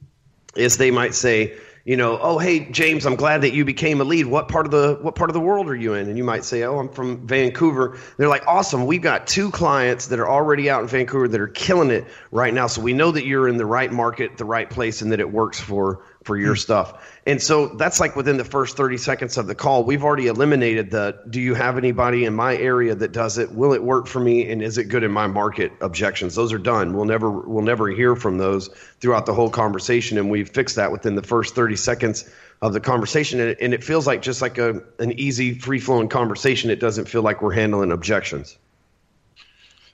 is 0.57 0.77
they 0.77 0.91
might 0.91 1.15
say, 1.15 1.57
you 1.85 1.97
know, 1.97 2.19
oh 2.21 2.39
hey 2.39 2.71
James, 2.71 3.07
I'm 3.07 3.17
glad 3.17 3.43
that 3.43 3.53
you 3.53 3.65
became 3.65 4.01
a 4.01 4.05
lead. 4.05 4.27
What 4.27 4.49
part 4.49 4.67
of 4.67 4.71
the 4.73 4.99
what 5.03 5.17
part 5.17 5.31
of 5.31 5.35
the 5.35 5.41
world 5.41 5.69
are 5.69 5.75
you 5.75 5.95
in? 5.95 6.09
And 6.09 6.17
you 6.17 6.23
might 6.23 6.45
say, 6.45 6.63
oh, 6.63 6.79
I'm 6.79 6.89
from 6.89 7.27
Vancouver. 7.27 7.99
They're 8.17 8.29
like, 8.29 8.47
awesome. 8.47 8.87
We've 8.87 9.03
got 9.03 9.27
two 9.27 9.51
clients 9.51 10.07
that 10.07 10.21
are 10.21 10.29
already 10.29 10.71
out 10.71 10.83
in 10.83 10.89
Vancouver 10.89 11.27
that 11.27 11.41
are 11.41 11.49
killing 11.49 11.91
it 11.91 12.07
right 12.31 12.55
now. 12.55 12.69
So 12.69 12.83
we 12.83 12.93
know 12.93 13.11
that 13.11 13.27
you're 13.27 13.49
in 13.49 13.57
the 13.57 13.67
right 13.67 13.91
market, 13.91 14.37
the 14.37 14.45
right 14.45 14.71
place, 14.71 15.03
and 15.03 15.11
that 15.11 15.19
it 15.19 15.33
works 15.33 15.59
for 15.59 16.05
for 16.25 16.37
your 16.37 16.57
stuff. 16.57 17.09
And 17.27 17.41
so 17.41 17.69
that's 17.69 18.01
like 18.01 18.17
within 18.17 18.37
the 18.37 18.45
first 18.45 18.77
30 18.77 18.97
seconds 18.97 19.39
of 19.39 19.47
the 19.47 19.55
call, 19.55 19.85
we've 19.85 20.05
already 20.05 20.27
eliminated 20.27 20.91
the 20.91 21.21
do 21.29 21.41
you 21.41 21.55
have 21.55 21.79
anybody 21.79 22.25
in 22.25 22.35
my 22.35 22.57
area 22.57 22.95
that 22.95 23.13
does 23.13 23.39
it? 23.39 23.53
Will 23.53 23.73
it 23.73 23.83
work 23.83 24.07
for 24.07 24.21
me 24.21 24.51
and 24.51 24.63
is 24.63 24.79
it 24.79 24.85
good 24.85 25.03
in 25.03 25.11
my 25.11 25.27
market 25.27 25.73
objections? 25.81 26.35
Those 26.35 26.53
are 26.53 26.59
done. 26.59 26.95
We'll 26.95 27.05
never 27.05 27.31
we'll 27.31 27.65
never 27.65 27.89
hear 27.89 28.17
from 28.17 28.39
those 28.39 28.69
throughout 29.01 29.27
the 29.27 29.35
whole 29.35 29.51
conversation 29.51 30.19
and 30.19 30.31
we've 30.31 30.49
fixed 30.49 30.77
that 30.77 30.93
within 30.93 31.15
the 31.15 31.23
first 31.23 31.55
30 31.55 31.77
seconds 31.77 32.29
of 32.61 32.73
the 32.73 32.81
conversation 32.81 33.41
and 33.41 33.51
it, 33.51 33.59
and 33.61 33.75
it 33.75 33.83
feels 33.83 34.07
like 34.07 34.23
just 34.23 34.43
like 34.43 34.59
a 34.59 34.83
an 34.99 35.13
easy 35.19 35.59
free 35.59 35.81
flowing 35.81 36.09
conversation. 36.09 36.71
It 36.71 36.81
doesn't 36.81 37.07
feel 37.07 37.23
like 37.23 37.43
we're 37.43 37.53
handling 37.53 37.93
objections. 37.93 38.57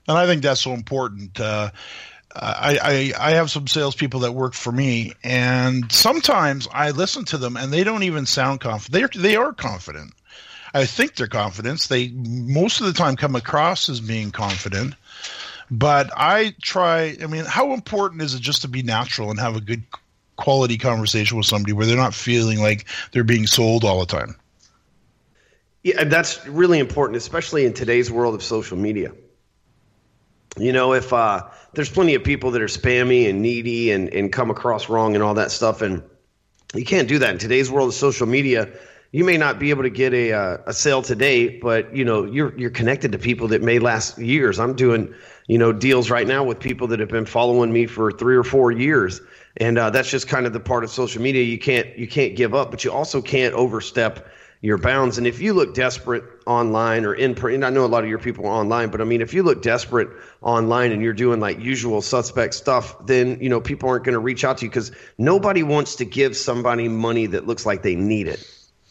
And 0.06 0.16
I 0.16 0.26
think 0.26 0.42
that's 0.42 0.62
so 0.62 0.73
important. 0.73 1.38
Uh, 1.38 1.70
I, 2.40 2.78
I 2.83 3.28
I 3.28 3.30
have 3.33 3.50
some 3.50 3.66
salespeople 3.66 4.21
that 4.21 4.33
work 4.33 4.54
for 4.54 4.73
me, 4.73 5.12
and 5.23 5.90
sometimes 5.90 6.68
I 6.73 6.90
listen 6.90 7.25
to 7.26 7.38
them, 7.38 7.57
and 7.57 7.73
they 7.73 7.85
don't 7.85 8.02
even 8.02 8.26
sound 8.26 8.61
confident. 8.61 9.12
They 9.12 9.21
they 9.21 9.37
are 9.37 9.52
confident. 9.52 10.12
I 10.75 10.85
think 10.85 11.16
they're 11.16 11.26
confident. 11.26 11.88
They 11.88 12.09
most 12.09 12.80
of 12.80 12.87
the 12.87 12.92
time 12.92 13.16
come 13.16 13.35
across 13.35 13.88
as 13.88 14.00
being 14.00 14.30
confident, 14.30 14.95
but 15.71 16.11
I 16.16 16.54
try. 16.62 17.16
I 17.23 17.26
mean, 17.26 17.45
how 17.45 17.73
important 17.73 18.23
is 18.23 18.35
it 18.35 18.40
just 18.40 18.62
to 18.62 18.68
be 18.68 18.83
natural 18.83 19.30
and 19.30 19.40
have 19.40 19.57
a 19.57 19.61
good 19.61 19.83
quality 20.37 20.78
conversation 20.78 21.37
with 21.37 21.47
somebody 21.47 21.73
where 21.73 21.87
they're 21.87 21.97
not 21.97 22.14
feeling 22.14 22.61
like 22.61 22.87
they're 23.12 23.25
being 23.25 23.47
sold 23.47 23.85
all 23.85 24.00
the 24.00 24.07
time? 24.07 24.37
Yeah, 25.83 26.04
that's 26.04 26.47
really 26.47 26.78
important, 26.78 27.16
especially 27.16 27.64
in 27.64 27.73
today's 27.73 28.11
world 28.11 28.35
of 28.35 28.42
social 28.42 28.76
media. 28.76 29.12
You 30.57 30.73
know, 30.73 30.92
if 30.92 31.12
uh, 31.12 31.47
there's 31.75 31.90
plenty 31.90 32.14
of 32.14 32.25
people 32.25 32.50
that 32.52 32.62
are 32.62 32.66
spammy 32.66 33.28
and 33.28 33.42
needy 33.42 33.90
and, 33.90 34.08
and 34.08 34.32
come 34.32 34.50
across 34.50 34.88
wrong 34.88 35.14
and 35.14 35.22
all 35.22 35.34
that 35.34 35.50
stuff, 35.50 35.82
and 35.82 36.02
you 36.75 36.84
can't 36.84 37.08
do 37.08 37.18
that 37.18 37.30
in 37.30 37.38
today's 37.38 37.70
world 37.70 37.88
of 37.88 37.94
social 37.94 38.26
media. 38.26 38.68
You 39.10 39.25
may 39.25 39.38
not 39.38 39.58
be 39.58 39.70
able 39.70 39.84
to 39.84 39.90
get 39.90 40.12
a 40.12 40.32
uh, 40.32 40.58
a 40.66 40.72
sale 40.72 41.00
today, 41.00 41.58
but 41.58 41.94
you 41.94 42.04
know 42.04 42.25
you're 42.25 42.56
you're 42.58 42.70
connected 42.70 43.12
to 43.12 43.18
people 43.18 43.48
that 43.48 43.62
may 43.62 43.78
last 43.78 44.18
years. 44.18 44.58
I'm 44.58 44.75
doing 44.75 45.14
you 45.46 45.56
know 45.56 45.72
deals 45.72 46.10
right 46.10 46.26
now 46.26 46.44
with 46.44 46.60
people 46.60 46.87
that 46.88 47.00
have 47.00 47.08
been 47.08 47.26
following 47.26 47.72
me 47.72 47.87
for 47.87 48.12
three 48.12 48.37
or 48.37 48.44
four 48.44 48.70
years, 48.70 49.20
and 49.56 49.78
uh, 49.78 49.90
that's 49.90 50.10
just 50.10 50.28
kind 50.28 50.46
of 50.46 50.52
the 50.52 50.60
part 50.60 50.84
of 50.84 50.90
social 50.90 51.22
media 51.22 51.42
you 51.42 51.58
can't 51.58 51.96
you 51.96 52.06
can't 52.06 52.37
give 52.37 52.54
up, 52.54 52.70
but 52.70 52.84
you 52.84 52.92
also 52.92 53.22
can't 53.22 53.54
overstep 53.54 54.28
your 54.61 54.79
bounds. 54.79 55.19
And 55.19 55.27
if 55.27 55.41
you 55.41 55.55
look 55.55 55.75
desperate 55.75 56.25
online 56.47 57.05
or 57.05 57.15
in 57.15 57.35
print, 57.35 57.62
I 57.62 57.71
know 57.71 57.85
a 57.85 57.87
lot 57.87 58.03
of 58.03 58.11
your 58.11 58.19
people 58.19 58.47
are 58.47 58.53
online, 58.53 58.91
but 58.91 59.00
I 59.00 59.05
mean, 59.05 59.21
if 59.21 59.33
you 59.33 59.43
look 59.43 59.62
desperate 59.62 60.09
online 60.43 60.93
and 60.93 61.03
you're 61.03 61.12
doing 61.12 61.38
like 61.38 61.61
usual 61.61 62.03
suspect 62.03 62.55
stuff, 62.55 63.07
then, 63.07 63.41
you 63.41 63.49
know, 63.49 63.61
people 63.61 63.88
aren't 63.88 64.05
going 64.05 64.15
to 64.15 64.21
reach 64.21 64.45
out 64.45 64.59
to 64.59 64.65
you 64.65 64.71
because 64.71 64.91
nobody 65.17 65.62
wants 65.62 65.97
to 65.97 66.05
give 66.05 66.37
somebody 66.37 66.88
money 66.88 67.27
that 67.27 67.47
looks 67.47 67.65
like 67.65 67.83
they 67.83 67.95
need 67.95 68.27
it. 68.27 68.45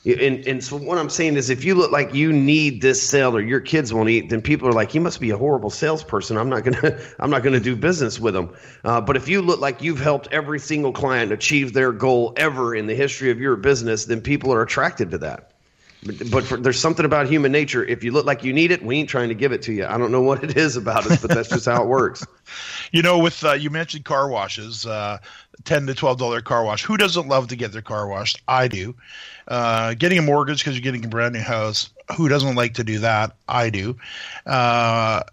And, 0.06 0.48
and 0.48 0.64
so 0.64 0.78
what 0.78 0.98
I'm 0.98 1.10
saying 1.10 1.36
is 1.36 1.50
if 1.50 1.66
you 1.66 1.76
look 1.76 1.92
like 1.92 2.14
you 2.14 2.32
need 2.32 2.82
this 2.82 3.02
sale 3.02 3.36
or 3.36 3.42
your 3.42 3.60
kids 3.60 3.94
won't 3.94 4.08
eat, 4.08 4.30
then 4.30 4.42
people 4.42 4.70
are 4.70 4.72
like, 4.72 4.96
you 4.96 5.02
must 5.02 5.20
be 5.20 5.32
a 5.32 5.38
horrible 5.38 5.70
salesperson. 5.70 6.38
I'm 6.38 6.48
not 6.48 6.64
going 6.64 6.76
to, 6.82 7.02
I'm 7.20 7.30
not 7.30 7.44
going 7.44 7.56
to 7.56 7.60
do 7.60 7.76
business 7.76 8.18
with 8.18 8.34
them. 8.34 8.56
Uh, 8.86 9.02
but 9.02 9.18
if 9.18 9.28
you 9.28 9.42
look 9.42 9.60
like 9.60 9.82
you've 9.82 10.00
helped 10.00 10.30
every 10.32 10.60
single 10.60 10.94
client 10.94 11.34
achieve 11.34 11.74
their 11.74 11.92
goal 11.92 12.32
ever 12.38 12.74
in 12.74 12.88
the 12.88 12.96
history 12.96 13.32
of 13.32 13.42
your 13.42 13.58
business, 13.58 14.06
then 14.06 14.22
people 14.22 14.54
are 14.54 14.62
attracted 14.62 15.12
to 15.12 15.18
that. 15.18 15.52
But, 16.04 16.32
but 16.32 16.44
for, 16.44 16.58
there's 16.58 16.80
something 16.80 17.06
about 17.06 17.28
human 17.28 17.52
nature. 17.52 17.84
If 17.84 18.04
you 18.04 18.12
look 18.12 18.26
like 18.26 18.44
you 18.44 18.54
need 18.54 18.72
it, 18.72 18.84
we 18.84 18.98
ain't 18.98 19.10
trying 19.10 19.30
to 19.30 19.36
give 19.36 19.52
it 19.52 19.62
to 19.64 19.74
you. 19.74 19.86
I 19.86 19.98
don't 19.98 20.12
know 20.12 20.22
what 20.22 20.44
it 20.44 20.56
is 20.56 20.76
about 20.76 21.06
us, 21.06 21.22
but 21.22 21.32
that's 21.32 21.50
just 21.50 21.66
how 21.66 21.84
it 21.84 21.88
works. 21.88 22.26
You 22.94 23.02
know, 23.02 23.20
with 23.20 23.44
uh, 23.44 23.52
you 23.52 23.70
mentioned 23.70 24.06
car 24.06 24.30
washes, 24.30 24.86
uh, 24.86 25.18
ten 25.66 25.86
to 25.88 25.94
twelve 25.94 26.18
dollar 26.20 26.40
car 26.40 26.64
wash. 26.64 26.86
Who 26.86 26.96
doesn't 26.96 27.28
love 27.28 27.50
to 27.50 27.58
get 27.58 27.74
their 27.74 27.82
car 27.82 28.08
washed? 28.08 28.42
I 28.48 28.70
do. 28.70 28.96
Uh, 29.46 29.94
getting 29.94 30.18
a 30.18 30.22
mortgage 30.22 30.60
because 30.60 30.76
you're 30.76 30.84
getting 30.84 31.04
a 31.04 31.10
brand 31.10 31.34
new 31.34 31.42
house. 31.42 31.90
Who 32.16 32.30
doesn't 32.30 32.56
like 32.56 32.76
to 32.76 32.86
do 32.86 33.00
that? 33.00 33.36
I 33.50 33.70
do. 33.70 33.98
Uh, 34.46 35.24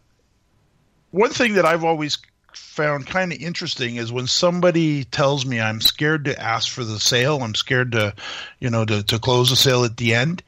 one 1.13 1.31
thing 1.31 1.55
that 1.55 1.65
I've 1.65 1.85
always 1.85 2.19
found 2.57 3.07
kind 3.07 3.33
of 3.33 3.41
interesting 3.41 3.97
is 3.97 4.13
when 4.13 4.27
somebody 4.27 5.05
tells 5.05 5.45
me 5.47 5.61
I'm 5.61 5.81
scared 5.81 6.25
to 6.27 6.41
ask 6.41 6.71
for 6.71 6.85
the 6.85 6.99
sale, 6.99 7.43
I'm 7.43 7.55
scared 7.55 7.93
to, 7.93 8.15
you 8.61 8.71
know, 8.71 8.85
to, 8.85 9.03
to 9.05 9.19
close 9.19 9.51
the 9.51 9.57
sale 9.57 9.85
at 9.85 9.97
the 9.97 10.15
end. 10.15 10.43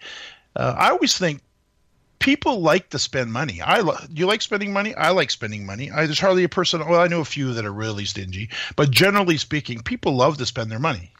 Uh, 0.54 0.74
I 0.76 0.90
always 0.90 1.18
think 1.18 1.40
people 2.18 2.60
like 2.60 2.90
to 2.90 2.98
spend 2.98 3.32
money. 3.32 3.60
I 3.60 3.80
lo- 3.80 3.98
you 4.10 4.26
like 4.26 4.42
spending 4.42 4.72
money? 4.72 4.94
I 4.94 5.10
like 5.10 5.30
spending 5.30 5.66
money. 5.66 5.90
I, 5.90 6.06
there's 6.06 6.20
hardly 6.20 6.44
a 6.44 6.48
person. 6.48 6.86
Well, 6.86 7.00
I 7.00 7.08
know 7.08 7.20
a 7.20 7.24
few 7.24 7.54
that 7.54 7.64
are 7.64 7.72
really 7.72 8.04
stingy, 8.04 8.50
but 8.74 8.90
generally 8.90 9.36
speaking, 9.36 9.80
people 9.80 10.16
love 10.16 10.38
to 10.38 10.46
spend 10.46 10.70
their 10.70 10.78
money. 10.78 11.12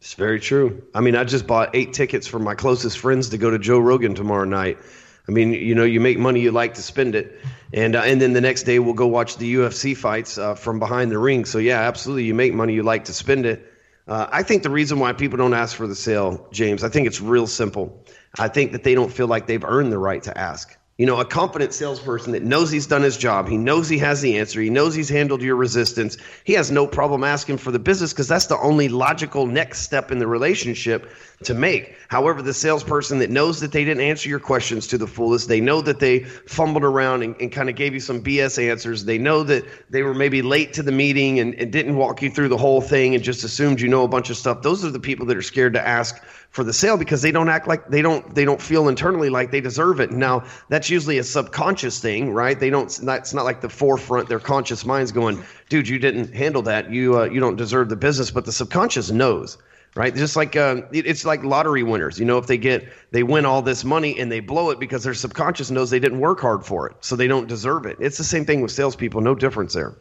It's 0.00 0.14
very 0.14 0.40
true. 0.40 0.82
I 0.94 1.00
mean, 1.00 1.14
I 1.14 1.22
just 1.22 1.46
bought 1.46 1.70
eight 1.74 1.92
tickets 1.92 2.26
for 2.26 2.40
my 2.40 2.56
closest 2.56 2.98
friends 2.98 3.28
to 3.28 3.38
go 3.38 3.50
to 3.50 3.58
Joe 3.58 3.78
Rogan 3.78 4.16
tomorrow 4.16 4.44
night. 4.44 4.78
I 5.28 5.32
mean, 5.32 5.52
you 5.52 5.74
know, 5.74 5.84
you 5.84 6.00
make 6.00 6.18
money, 6.18 6.40
you 6.40 6.50
like 6.50 6.74
to 6.74 6.82
spend 6.82 7.14
it, 7.14 7.40
and 7.72 7.94
uh, 7.94 8.00
and 8.00 8.20
then 8.20 8.32
the 8.32 8.40
next 8.40 8.64
day 8.64 8.78
we'll 8.78 8.94
go 8.94 9.06
watch 9.06 9.36
the 9.36 9.54
UFC 9.54 9.96
fights 9.96 10.36
uh, 10.36 10.54
from 10.54 10.78
behind 10.78 11.10
the 11.10 11.18
ring. 11.18 11.44
So 11.44 11.58
yeah, 11.58 11.80
absolutely, 11.80 12.24
you 12.24 12.34
make 12.34 12.52
money, 12.54 12.74
you 12.74 12.82
like 12.82 13.04
to 13.04 13.12
spend 13.12 13.46
it. 13.46 13.72
Uh, 14.08 14.26
I 14.30 14.42
think 14.42 14.64
the 14.64 14.70
reason 14.70 14.98
why 14.98 15.12
people 15.12 15.38
don't 15.38 15.54
ask 15.54 15.76
for 15.76 15.86
the 15.86 15.94
sale, 15.94 16.48
James, 16.50 16.82
I 16.82 16.88
think 16.88 17.06
it's 17.06 17.20
real 17.20 17.46
simple. 17.46 18.04
I 18.38 18.48
think 18.48 18.72
that 18.72 18.82
they 18.82 18.94
don't 18.96 19.12
feel 19.12 19.28
like 19.28 19.46
they've 19.46 19.64
earned 19.64 19.92
the 19.92 19.98
right 19.98 20.22
to 20.24 20.36
ask. 20.36 20.76
You 21.02 21.06
know, 21.06 21.18
a 21.18 21.24
competent 21.24 21.74
salesperson 21.74 22.30
that 22.30 22.44
knows 22.44 22.70
he's 22.70 22.86
done 22.86 23.02
his 23.02 23.16
job, 23.16 23.48
he 23.48 23.56
knows 23.56 23.88
he 23.88 23.98
has 23.98 24.20
the 24.20 24.38
answer, 24.38 24.60
he 24.60 24.70
knows 24.70 24.94
he's 24.94 25.08
handled 25.08 25.42
your 25.42 25.56
resistance, 25.56 26.16
he 26.44 26.52
has 26.52 26.70
no 26.70 26.86
problem 26.86 27.24
asking 27.24 27.56
for 27.56 27.72
the 27.72 27.80
business 27.80 28.12
because 28.12 28.28
that's 28.28 28.46
the 28.46 28.56
only 28.58 28.88
logical 28.88 29.48
next 29.48 29.80
step 29.80 30.12
in 30.12 30.20
the 30.20 30.28
relationship 30.28 31.10
to 31.42 31.54
make. 31.54 31.96
However, 32.06 32.40
the 32.40 32.54
salesperson 32.54 33.18
that 33.18 33.30
knows 33.30 33.58
that 33.62 33.72
they 33.72 33.84
didn't 33.84 34.04
answer 34.04 34.28
your 34.28 34.38
questions 34.38 34.86
to 34.86 34.98
the 34.98 35.08
fullest, 35.08 35.48
they 35.48 35.60
know 35.60 35.80
that 35.80 35.98
they 35.98 36.20
fumbled 36.20 36.84
around 36.84 37.24
and, 37.24 37.34
and 37.40 37.50
kind 37.50 37.68
of 37.68 37.74
gave 37.74 37.94
you 37.94 38.00
some 38.00 38.22
BS 38.22 38.64
answers, 38.64 39.04
they 39.04 39.18
know 39.18 39.42
that 39.42 39.64
they 39.90 40.04
were 40.04 40.14
maybe 40.14 40.40
late 40.40 40.72
to 40.74 40.84
the 40.84 40.92
meeting 40.92 41.40
and, 41.40 41.56
and 41.56 41.72
didn't 41.72 41.96
walk 41.96 42.22
you 42.22 42.30
through 42.30 42.48
the 42.48 42.56
whole 42.56 42.80
thing 42.80 43.16
and 43.16 43.24
just 43.24 43.42
assumed 43.42 43.80
you 43.80 43.88
know 43.88 44.04
a 44.04 44.08
bunch 44.08 44.30
of 44.30 44.36
stuff. 44.36 44.62
Those 44.62 44.84
are 44.84 44.90
the 44.92 45.00
people 45.00 45.26
that 45.26 45.36
are 45.36 45.42
scared 45.42 45.72
to 45.72 45.84
ask 45.84 46.22
for 46.52 46.62
the 46.62 46.72
sale 46.72 46.98
because 46.98 47.22
they 47.22 47.32
don't 47.32 47.48
act 47.48 47.66
like 47.66 47.88
they 47.88 48.02
don't 48.02 48.34
they 48.34 48.44
don't 48.44 48.60
feel 48.60 48.88
internally 48.88 49.30
like 49.30 49.50
they 49.50 49.60
deserve 49.62 50.00
it. 50.00 50.12
Now 50.12 50.44
that's 50.68 50.90
usually 50.92 51.18
a 51.18 51.24
subconscious 51.24 51.98
thing, 51.98 52.32
right? 52.32 52.58
They 52.58 52.70
don't. 52.70 52.86
It's 52.86 53.34
not 53.34 53.44
like 53.44 53.60
the 53.60 53.68
forefront. 53.68 54.28
Their 54.28 54.38
conscious 54.38 54.84
minds 54.84 55.10
going, 55.10 55.42
"Dude, 55.68 55.88
you 55.88 55.98
didn't 55.98 56.32
handle 56.32 56.62
that. 56.62 56.90
You 56.90 57.18
uh, 57.20 57.24
you 57.24 57.40
don't 57.40 57.56
deserve 57.56 57.88
the 57.88 57.96
business." 57.96 58.30
But 58.30 58.44
the 58.44 58.52
subconscious 58.52 59.10
knows, 59.10 59.58
right? 59.96 60.14
Just 60.14 60.36
like 60.36 60.54
uh, 60.54 60.82
it's 60.92 61.24
like 61.24 61.42
lottery 61.42 61.82
winners. 61.82 62.18
You 62.18 62.24
know, 62.24 62.38
if 62.38 62.46
they 62.46 62.58
get 62.58 62.86
they 63.10 63.24
win 63.24 63.44
all 63.44 63.62
this 63.62 63.82
money 63.82 64.18
and 64.20 64.30
they 64.30 64.40
blow 64.40 64.70
it 64.70 64.78
because 64.78 65.02
their 65.02 65.14
subconscious 65.14 65.70
knows 65.70 65.90
they 65.90 65.98
didn't 65.98 66.20
work 66.20 66.40
hard 66.40 66.64
for 66.64 66.88
it, 66.88 66.96
so 67.00 67.16
they 67.16 67.26
don't 67.26 67.48
deserve 67.48 67.86
it. 67.86 67.96
It's 67.98 68.18
the 68.18 68.24
same 68.24 68.44
thing 68.44 68.60
with 68.60 68.70
salespeople. 68.70 69.20
No 69.20 69.34
difference 69.34 69.74
there. 69.74 69.96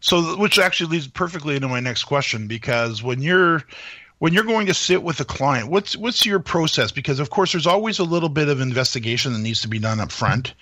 So, 0.00 0.38
which 0.38 0.58
actually 0.58 0.90
leads 0.90 1.08
perfectly 1.08 1.56
into 1.56 1.68
my 1.68 1.80
next 1.80 2.04
question 2.04 2.46
because 2.46 3.02
when 3.02 3.20
you're 3.20 3.64
when 4.20 4.34
you're 4.34 4.44
going 4.44 4.66
to 4.66 4.74
sit 4.74 5.02
with 5.02 5.18
a 5.20 5.24
client, 5.24 5.70
what's 5.70 5.96
what's 5.96 6.26
your 6.26 6.40
process? 6.40 6.92
Because 6.92 7.20
of 7.20 7.30
course, 7.30 7.52
there's 7.52 7.66
always 7.66 7.98
a 7.98 8.04
little 8.04 8.28
bit 8.28 8.48
of 8.48 8.60
investigation 8.60 9.32
that 9.32 9.38
needs 9.38 9.62
to 9.62 9.68
be 9.68 9.78
done 9.78 9.98
up 9.98 10.12
front, 10.12 10.52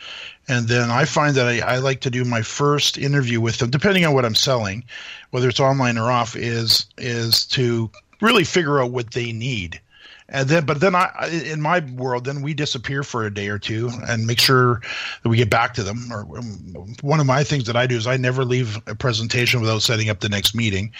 and 0.46 0.68
then 0.68 0.90
I 0.90 1.04
find 1.04 1.34
that 1.34 1.46
I, 1.46 1.58
I 1.58 1.78
like 1.78 2.00
to 2.02 2.10
do 2.10 2.24
my 2.24 2.42
first 2.42 2.96
interview 2.96 3.40
with 3.40 3.58
them, 3.58 3.70
depending 3.70 4.06
on 4.06 4.14
what 4.14 4.24
I'm 4.24 4.36
selling, 4.36 4.84
whether 5.32 5.48
it's 5.48 5.58
online 5.58 5.98
or 5.98 6.08
off, 6.08 6.36
is 6.36 6.86
is 6.98 7.46
to 7.46 7.90
really 8.20 8.44
figure 8.44 8.80
out 8.80 8.92
what 8.92 9.12
they 9.12 9.32
need 9.32 9.80
and 10.28 10.48
then 10.48 10.66
but 10.66 10.80
then 10.80 10.94
I 10.94 11.10
in 11.46 11.60
my 11.60 11.80
world 11.80 12.24
then 12.24 12.42
we 12.42 12.54
disappear 12.54 13.02
for 13.02 13.24
a 13.24 13.32
day 13.32 13.48
or 13.48 13.58
two 13.58 13.90
and 14.08 14.26
make 14.26 14.40
sure 14.40 14.80
that 15.22 15.28
we 15.28 15.36
get 15.36 15.50
back 15.50 15.74
to 15.74 15.82
them. 15.82 16.12
Or 16.12 16.38
um, 16.38 16.94
one 17.00 17.20
of 17.20 17.26
my 17.26 17.44
things 17.44 17.64
that 17.64 17.76
I 17.76 17.86
do 17.86 17.96
is 17.96 18.06
I 18.06 18.16
never 18.16 18.44
leave 18.44 18.78
a 18.86 18.94
presentation 18.94 19.60
without 19.60 19.82
setting 19.82 20.10
up 20.10 20.20
the 20.20 20.28
next 20.28 20.54
meeting, 20.54 20.92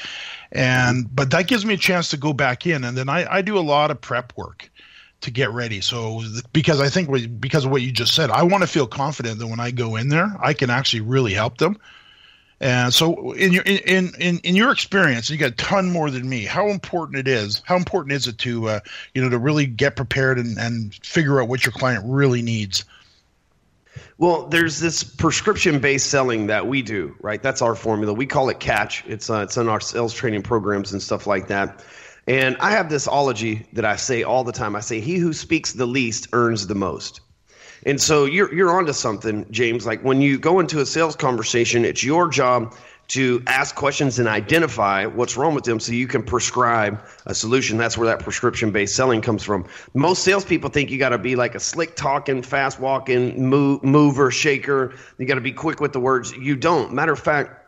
and 0.52 1.14
but 1.14 1.30
that 1.30 1.46
gives 1.46 1.64
me 1.64 1.74
a 1.74 1.78
chance 1.78 2.08
to 2.10 2.16
go 2.16 2.32
back 2.32 2.66
in 2.66 2.84
and 2.84 2.96
then 2.96 3.08
I, 3.08 3.36
I 3.36 3.42
do 3.42 3.58
a 3.58 3.60
lot 3.60 3.90
of 3.90 4.00
prep 4.00 4.32
work 4.36 4.70
to 5.20 5.30
get 5.30 5.50
ready. 5.50 5.80
So 5.80 6.22
because 6.52 6.80
I 6.80 6.88
think 6.88 7.40
because 7.40 7.64
of 7.64 7.70
what 7.70 7.82
you 7.82 7.92
just 7.92 8.14
said, 8.14 8.30
I 8.30 8.42
want 8.44 8.62
to 8.62 8.68
feel 8.68 8.86
confident 8.86 9.38
that 9.40 9.46
when 9.48 9.60
I 9.60 9.70
go 9.70 9.96
in 9.96 10.08
there, 10.08 10.34
I 10.40 10.54
can 10.54 10.70
actually 10.70 11.00
really 11.00 11.34
help 11.34 11.58
them 11.58 11.76
and 12.61 12.92
so, 12.92 13.33
in 13.33 13.53
your 13.53 13.62
in 13.62 14.12
in 14.18 14.38
in 14.38 14.57
your 14.57 14.73
experience, 14.73 15.31
you 15.31 15.37
got 15.37 15.53
a 15.53 15.55
ton 15.55 15.90
more 15.90 16.11
than 16.11 16.29
me. 16.29 16.44
How 16.44 16.68
important 16.68 17.18
it 17.18 17.29
is? 17.29 17.62
How 17.64 17.77
important 17.77 18.12
is 18.12 18.27
it 18.27 18.38
to 18.38 18.68
uh, 18.68 18.81
you 19.14 19.23
know 19.23 19.29
to 19.29 19.38
really 19.38 19.66
get 19.66 19.94
prepared 19.94 20.38
and 20.38 20.59
and 20.59 20.94
figure 20.94 21.40
out 21.40 21.49
what 21.49 21.64
your 21.64 21.73
client 21.73 22.05
really 22.07 22.42
needs? 22.42 22.85
Well, 24.18 24.49
there's 24.49 24.81
this 24.81 25.05
prescription 25.05 25.79
based 25.79 26.11
selling 26.11 26.49
that 26.49 26.66
we 26.66 26.83
do, 26.83 27.14
right? 27.21 27.40
That's 27.40 27.62
our 27.62 27.77
formula. 27.77 28.12
We 28.12 28.27
call 28.27 28.49
it 28.49 28.59
catch. 28.59 29.05
It's 29.07 29.31
uh, 29.31 29.42
it's 29.42 29.57
in 29.57 29.68
our 29.68 29.81
sales 29.81 30.12
training 30.12 30.42
programs 30.42 30.92
and 30.92 31.01
stuff 31.01 31.29
like 31.29 31.47
that. 31.49 31.85
And 32.27 32.57
I 32.59 32.73
have 32.73 32.90
this 32.90 33.07
ology 33.07 33.66
that 33.75 33.85
I 33.85 33.94
say 33.94 34.25
all 34.25 34.42
the 34.42 34.53
time. 34.53 34.75
I 34.75 34.81
say, 34.81 34.99
"He 34.99 35.16
who 35.16 35.33
speaks 35.33 35.75
the 35.75 35.87
least 35.87 36.27
earns 36.33 36.66
the 36.66 36.75
most." 36.75 37.21
And 37.86 38.00
so 38.00 38.24
you're 38.24 38.52
you're 38.54 38.76
onto 38.76 38.92
something, 38.92 39.46
James. 39.50 39.86
Like 39.86 40.02
when 40.02 40.20
you 40.20 40.38
go 40.38 40.60
into 40.60 40.80
a 40.80 40.86
sales 40.86 41.16
conversation, 41.16 41.84
it's 41.84 42.02
your 42.02 42.28
job 42.28 42.74
to 43.08 43.42
ask 43.46 43.74
questions 43.74 44.18
and 44.18 44.28
identify 44.28 45.06
what's 45.06 45.36
wrong 45.36 45.54
with 45.54 45.64
them 45.64 45.80
so 45.80 45.92
you 45.92 46.06
can 46.06 46.22
prescribe 46.22 47.02
a 47.24 47.34
solution. 47.34 47.78
That's 47.78 47.96
where 47.96 48.06
that 48.06 48.22
prescription 48.22 48.70
based 48.70 48.94
selling 48.94 49.22
comes 49.22 49.42
from. 49.42 49.64
Most 49.94 50.24
salespeople 50.24 50.68
think 50.70 50.90
you 50.90 50.98
got 50.98 51.08
to 51.10 51.18
be 51.18 51.34
like 51.34 51.54
a 51.54 51.60
slick 51.60 51.96
talking, 51.96 52.42
fast 52.42 52.78
walking 52.78 53.48
move, 53.48 53.82
mover, 53.82 54.30
shaker. 54.30 54.94
You 55.16 55.26
got 55.26 55.36
to 55.36 55.40
be 55.40 55.52
quick 55.52 55.80
with 55.80 55.94
the 55.94 56.00
words. 56.00 56.32
You 56.32 56.54
don't. 56.54 56.92
Matter 56.92 57.12
of 57.12 57.18
fact, 57.18 57.67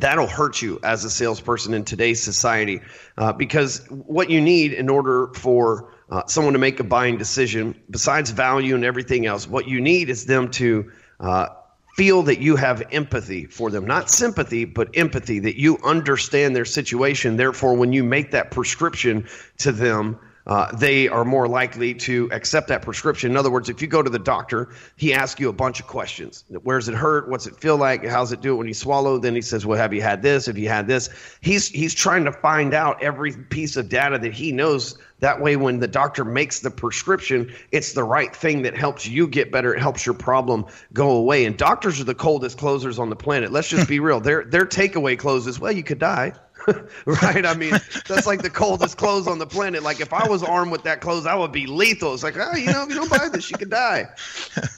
that'll 0.00 0.26
hurt 0.26 0.62
you 0.62 0.78
as 0.82 1.04
a 1.04 1.10
salesperson 1.10 1.74
in 1.74 1.84
today's 1.84 2.22
society 2.22 2.80
uh, 3.16 3.32
because 3.32 3.86
what 3.88 4.30
you 4.30 4.40
need 4.40 4.72
in 4.72 4.88
order 4.88 5.28
for 5.34 5.92
uh, 6.10 6.26
someone 6.26 6.52
to 6.52 6.58
make 6.58 6.78
a 6.80 6.84
buying 6.84 7.18
decision, 7.18 7.80
besides 7.90 8.30
value 8.30 8.74
and 8.74 8.84
everything 8.84 9.26
else, 9.26 9.48
what 9.48 9.66
you 9.66 9.80
need 9.80 10.08
is 10.08 10.26
them 10.26 10.50
to 10.52 10.90
uh, 11.18 11.48
feel 11.96 12.24
that 12.24 12.40
you 12.40 12.56
have 12.56 12.82
empathy 12.92 13.46
for 13.46 13.70
them, 13.70 13.86
not 13.86 14.10
sympathy, 14.10 14.66
but 14.66 14.96
empathy, 14.96 15.40
that 15.40 15.58
you 15.58 15.78
understand 15.82 16.54
their 16.54 16.66
situation. 16.66 17.36
Therefore, 17.36 17.74
when 17.74 17.92
you 17.92 18.04
make 18.04 18.32
that 18.32 18.50
prescription 18.50 19.26
to 19.58 19.72
them, 19.72 20.18
uh, 20.46 20.74
they 20.76 21.08
are 21.08 21.24
more 21.24 21.48
likely 21.48 21.92
to 21.92 22.28
accept 22.32 22.68
that 22.68 22.82
prescription. 22.82 23.32
In 23.32 23.36
other 23.36 23.50
words, 23.50 23.68
if 23.68 23.82
you 23.82 23.88
go 23.88 24.02
to 24.02 24.10
the 24.10 24.18
doctor, 24.18 24.68
he 24.96 25.12
asks 25.12 25.40
you 25.40 25.48
a 25.48 25.52
bunch 25.52 25.80
of 25.80 25.86
questions. 25.86 26.44
Where's 26.62 26.88
it 26.88 26.94
hurt? 26.94 27.28
What's 27.28 27.46
it 27.46 27.56
feel 27.56 27.76
like? 27.76 28.04
How's 28.04 28.30
it 28.30 28.40
do 28.42 28.54
it 28.54 28.56
when 28.56 28.68
you 28.68 28.74
swallow? 28.74 29.18
Then 29.18 29.34
he 29.34 29.42
says, 29.42 29.66
Well, 29.66 29.78
have 29.78 29.92
you 29.92 30.02
had 30.02 30.22
this? 30.22 30.46
Have 30.46 30.56
you 30.56 30.68
had 30.68 30.86
this? 30.86 31.08
He's 31.40 31.68
he's 31.68 31.94
trying 31.94 32.24
to 32.24 32.32
find 32.32 32.74
out 32.74 33.02
every 33.02 33.32
piece 33.32 33.76
of 33.76 33.88
data 33.88 34.18
that 34.18 34.32
he 34.32 34.52
knows. 34.52 34.98
That 35.20 35.40
way, 35.40 35.56
when 35.56 35.80
the 35.80 35.88
doctor 35.88 36.26
makes 36.26 36.60
the 36.60 36.70
prescription, 36.70 37.52
it's 37.72 37.94
the 37.94 38.04
right 38.04 38.36
thing 38.36 38.62
that 38.62 38.76
helps 38.76 39.06
you 39.06 39.26
get 39.26 39.50
better. 39.50 39.74
It 39.74 39.80
helps 39.80 40.04
your 40.04 40.14
problem 40.14 40.66
go 40.92 41.10
away. 41.12 41.46
And 41.46 41.56
doctors 41.56 41.98
are 42.00 42.04
the 42.04 42.14
coldest 42.14 42.58
closers 42.58 42.98
on 42.98 43.08
the 43.08 43.16
planet. 43.16 43.50
Let's 43.50 43.68
just 43.68 43.88
be 43.88 43.98
real. 43.98 44.20
Their 44.20 44.44
their 44.44 44.66
takeaway 44.66 45.18
closes. 45.18 45.58
Well, 45.58 45.72
you 45.72 45.82
could 45.82 45.98
die. 45.98 46.34
right? 47.06 47.46
I 47.46 47.54
mean, 47.54 47.72
that's 48.08 48.26
like 48.26 48.42
the 48.42 48.50
coldest 48.50 48.96
clothes 48.96 49.26
on 49.26 49.38
the 49.38 49.46
planet. 49.46 49.82
Like 49.82 50.00
if 50.00 50.12
I 50.12 50.26
was 50.28 50.42
armed 50.42 50.72
with 50.72 50.82
that 50.84 51.00
clothes, 51.00 51.26
I 51.26 51.34
would 51.34 51.52
be 51.52 51.66
lethal. 51.66 52.14
It's 52.14 52.22
like, 52.22 52.36
oh, 52.36 52.56
you 52.56 52.72
know, 52.72 52.82
if 52.82 52.88
you 52.88 52.94
don't 52.96 53.10
buy 53.10 53.28
this, 53.28 53.50
you 53.50 53.58
could 53.58 53.70
die. 53.70 54.06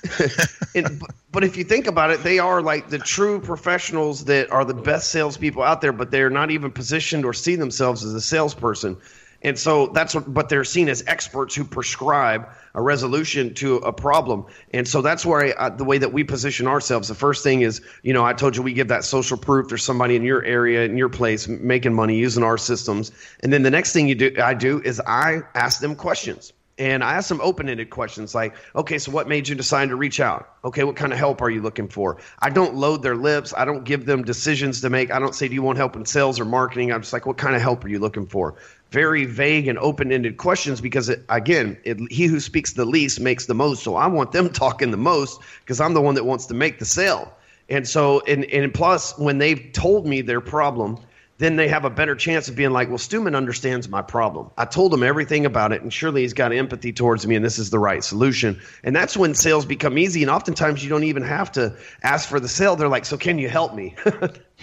and, 0.74 1.03
but 1.33 1.44
if 1.44 1.57
you 1.57 1.64
think 1.64 1.87
about 1.87 2.11
it, 2.11 2.22
they 2.22 2.38
are 2.38 2.62
like 2.62 2.88
the 2.88 2.98
true 2.98 3.40
professionals 3.40 4.24
that 4.27 4.51
are 4.51 4.64
the 4.64 4.74
best 4.74 5.11
salespeople 5.11 5.62
out 5.62 5.81
there, 5.81 5.92
but 5.92 6.11
they're 6.11 6.31
not 6.31 6.51
even 6.51 6.70
positioned 6.70 7.24
or 7.24 7.33
see 7.33 7.57
themselves 7.57 8.05
as 8.05 8.14
a 8.14 8.20
salesperson. 8.20 8.96
And 9.42 9.59
so 9.59 9.87
that's 9.88 10.14
what, 10.14 10.33
but 10.33 10.48
they're 10.48 10.64
seen 10.64 10.88
as 10.88 11.05
experts 11.07 11.55
who 11.55 11.64
prescribe 11.64 12.48
a 12.74 12.83
resolution 12.83 13.55
to 13.55 13.77
a 13.77 13.92
problem. 13.92 14.46
And 14.72 14.87
so 14.87 15.01
that's 15.01 15.24
where 15.24 15.59
I, 15.61 15.68
the 15.68 15.85
way 15.85 15.98
that 15.98 16.12
we 16.12 16.24
position 16.24 16.66
ourselves. 16.66 17.09
The 17.09 17.14
first 17.14 17.44
thing 17.44 17.61
is, 17.61 17.81
you 18.03 18.12
know, 18.12 18.24
I 18.24 18.33
told 18.33 18.57
you 18.57 18.62
we 18.62 18.72
give 18.72 18.88
that 18.88 19.05
social 19.05 19.37
proof. 19.37 19.68
There's 19.68 19.85
somebody 19.85 20.16
in 20.16 20.24
your 20.24 20.44
area, 20.44 20.85
in 20.85 20.96
your 20.96 21.09
place, 21.09 21.46
making 21.46 21.94
money 21.94 22.16
using 22.16 22.42
our 22.42 22.59
systems. 22.59 23.12
And 23.40 23.53
then 23.53 23.62
the 23.62 23.70
next 23.70 23.92
thing 23.92 24.09
you 24.09 24.16
do, 24.16 24.35
I 24.42 24.55
do 24.55 24.83
is 24.85 25.01
I 25.07 25.42
ask 25.55 25.81
them 25.81 25.94
questions. 25.94 26.53
And 26.79 27.03
I 27.03 27.14
ask 27.14 27.29
them 27.29 27.40
open 27.42 27.68
ended 27.68 27.90
questions 27.90 28.37
like, 28.37 28.55
okay, 28.77 28.98
so 28.98 29.11
what 29.11 29.27
made 29.27 29.48
you 29.48 29.57
decide 29.57 29.88
to 29.88 29.96
reach 29.96 30.20
out? 30.20 30.48
Okay, 30.64 30.85
what 30.85 30.94
kind 30.94 31.12
of 31.12 31.18
help 31.18 31.42
are 31.42 31.51
you 31.51 31.61
looking 31.61 31.88
for? 31.88 32.18
I 32.38 32.51
don't 32.51 32.77
load 32.77 33.03
their 33.03 33.16
lips. 33.16 33.53
I 33.57 33.64
don't 33.64 33.83
give 33.83 34.07
them 34.07 34.22
decisions 34.22 34.81
to 34.83 34.90
make. 34.90 35.11
I 35.11 35.18
don't 35.18 35.35
say, 35.35 35.48
do 35.48 35.55
you 35.55 35.62
want 35.62 35.79
help 35.79 35.96
in 35.96 36.07
sales 36.07 36.38
or 36.38 36.44
marketing? 36.44 36.92
I'm 36.92 37.01
just 37.01 37.12
like, 37.12 37.27
what 37.27 37.37
kind 37.37 37.57
of 37.57 37.62
help 37.62 37.85
are 37.85 37.88
you 37.88 37.98
looking 37.98 38.27
for? 38.27 38.55
Very 38.90 39.24
vague 39.24 39.68
and 39.68 39.79
open-ended 39.79 40.37
questions 40.38 40.81
because 40.81 41.09
it, 41.09 41.24
again 41.29 41.77
it, 41.85 41.98
he 42.11 42.27
who 42.27 42.40
speaks 42.40 42.72
the 42.72 42.85
least 42.85 43.20
makes 43.20 43.46
the 43.46 43.55
most. 43.55 43.83
So 43.83 43.96
i 43.96 44.07
want 44.07 44.33
them 44.33 44.51
talking 44.53 44.90
the 44.90 44.96
most 44.96 45.40
because 45.61 45.81
i'm 45.81 45.94
the 45.94 46.01
one 46.01 46.14
that 46.14 46.24
wants 46.24 46.46
to 46.46 46.55
make 46.55 46.79
the 46.79 46.85
sale. 46.85 47.33
And 47.70 47.87
so 47.87 48.20
and, 48.20 48.44
and 48.46 48.72
plus 48.72 49.16
when 49.18 49.38
they've 49.38 49.70
told 49.72 50.07
me 50.07 50.22
their 50.22 50.40
problem 50.40 50.98
then 51.37 51.55
they 51.55 51.68
have 51.68 51.85
a 51.85 51.90
better 51.90 52.16
chance 52.16 52.48
of 52.48 52.57
being 52.57 52.70
like 52.70 52.88
well 52.88 52.98
Stewman 52.98 53.35
understands 53.35 53.88
my 53.88 54.01
problem. 54.01 54.51
I 54.57 54.64
told 54.64 54.92
him 54.92 55.03
everything 55.03 55.44
about 55.44 55.72
it 55.72 55.83
and 55.83 55.92
surely 55.92 56.22
he's 56.22 56.33
got 56.33 56.53
empathy 56.53 56.92
towards 56.92 57.27
me 57.27 57.37
and 57.37 57.44
this 57.44 57.59
is 57.59 57.70
the 57.70 57.79
right 57.79 58.03
solution. 58.03 58.61
And 58.83 58.96
that's 58.96 59.16
when 59.16 59.35
sales 59.35 59.66
become 59.66 59.98
easy 59.98 60.22
and 60.22 60.31
oftentimes 60.31 60.83
you 60.83 60.88
don't 60.88 61.05
even 61.05 61.22
have 61.22 61.53
to 61.53 61.77
ask 62.03 62.29
for 62.29 62.40
the 62.40 62.48
sale. 62.48 62.74
They're 62.74 62.88
like 62.88 63.05
so 63.05 63.18
can 63.18 63.38
you 63.38 63.48
help 63.48 63.74
me? 63.74 63.94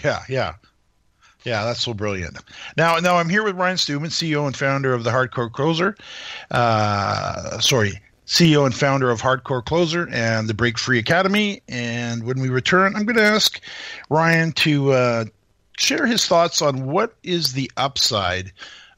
Yeah 0.04 0.20
yeah 0.28 0.52
yeah, 1.46 1.64
that's 1.64 1.80
so 1.80 1.94
brilliant. 1.94 2.36
Now, 2.76 2.96
now 2.98 3.16
I'm 3.16 3.28
here 3.28 3.44
with 3.44 3.54
Ryan 3.54 3.76
Stewman, 3.76 4.10
CEO 4.10 4.46
and 4.46 4.56
founder 4.56 4.92
of 4.92 5.04
the 5.04 5.10
Hardcore 5.10 5.50
Closer. 5.50 5.96
Uh, 6.50 7.60
sorry, 7.60 8.00
CEO 8.26 8.66
and 8.66 8.74
founder 8.74 9.12
of 9.12 9.22
Hardcore 9.22 9.64
Closer 9.64 10.08
and 10.10 10.48
the 10.48 10.54
Break 10.54 10.76
Free 10.76 10.98
Academy. 10.98 11.62
And 11.68 12.24
when 12.24 12.40
we 12.40 12.48
return, 12.48 12.96
I'm 12.96 13.04
going 13.04 13.16
to 13.16 13.22
ask 13.22 13.60
Ryan 14.10 14.50
to 14.52 14.90
uh, 14.90 15.24
share 15.78 16.04
his 16.04 16.26
thoughts 16.26 16.62
on 16.62 16.86
what 16.86 17.14
is 17.22 17.52
the 17.52 17.70
upside 17.76 18.50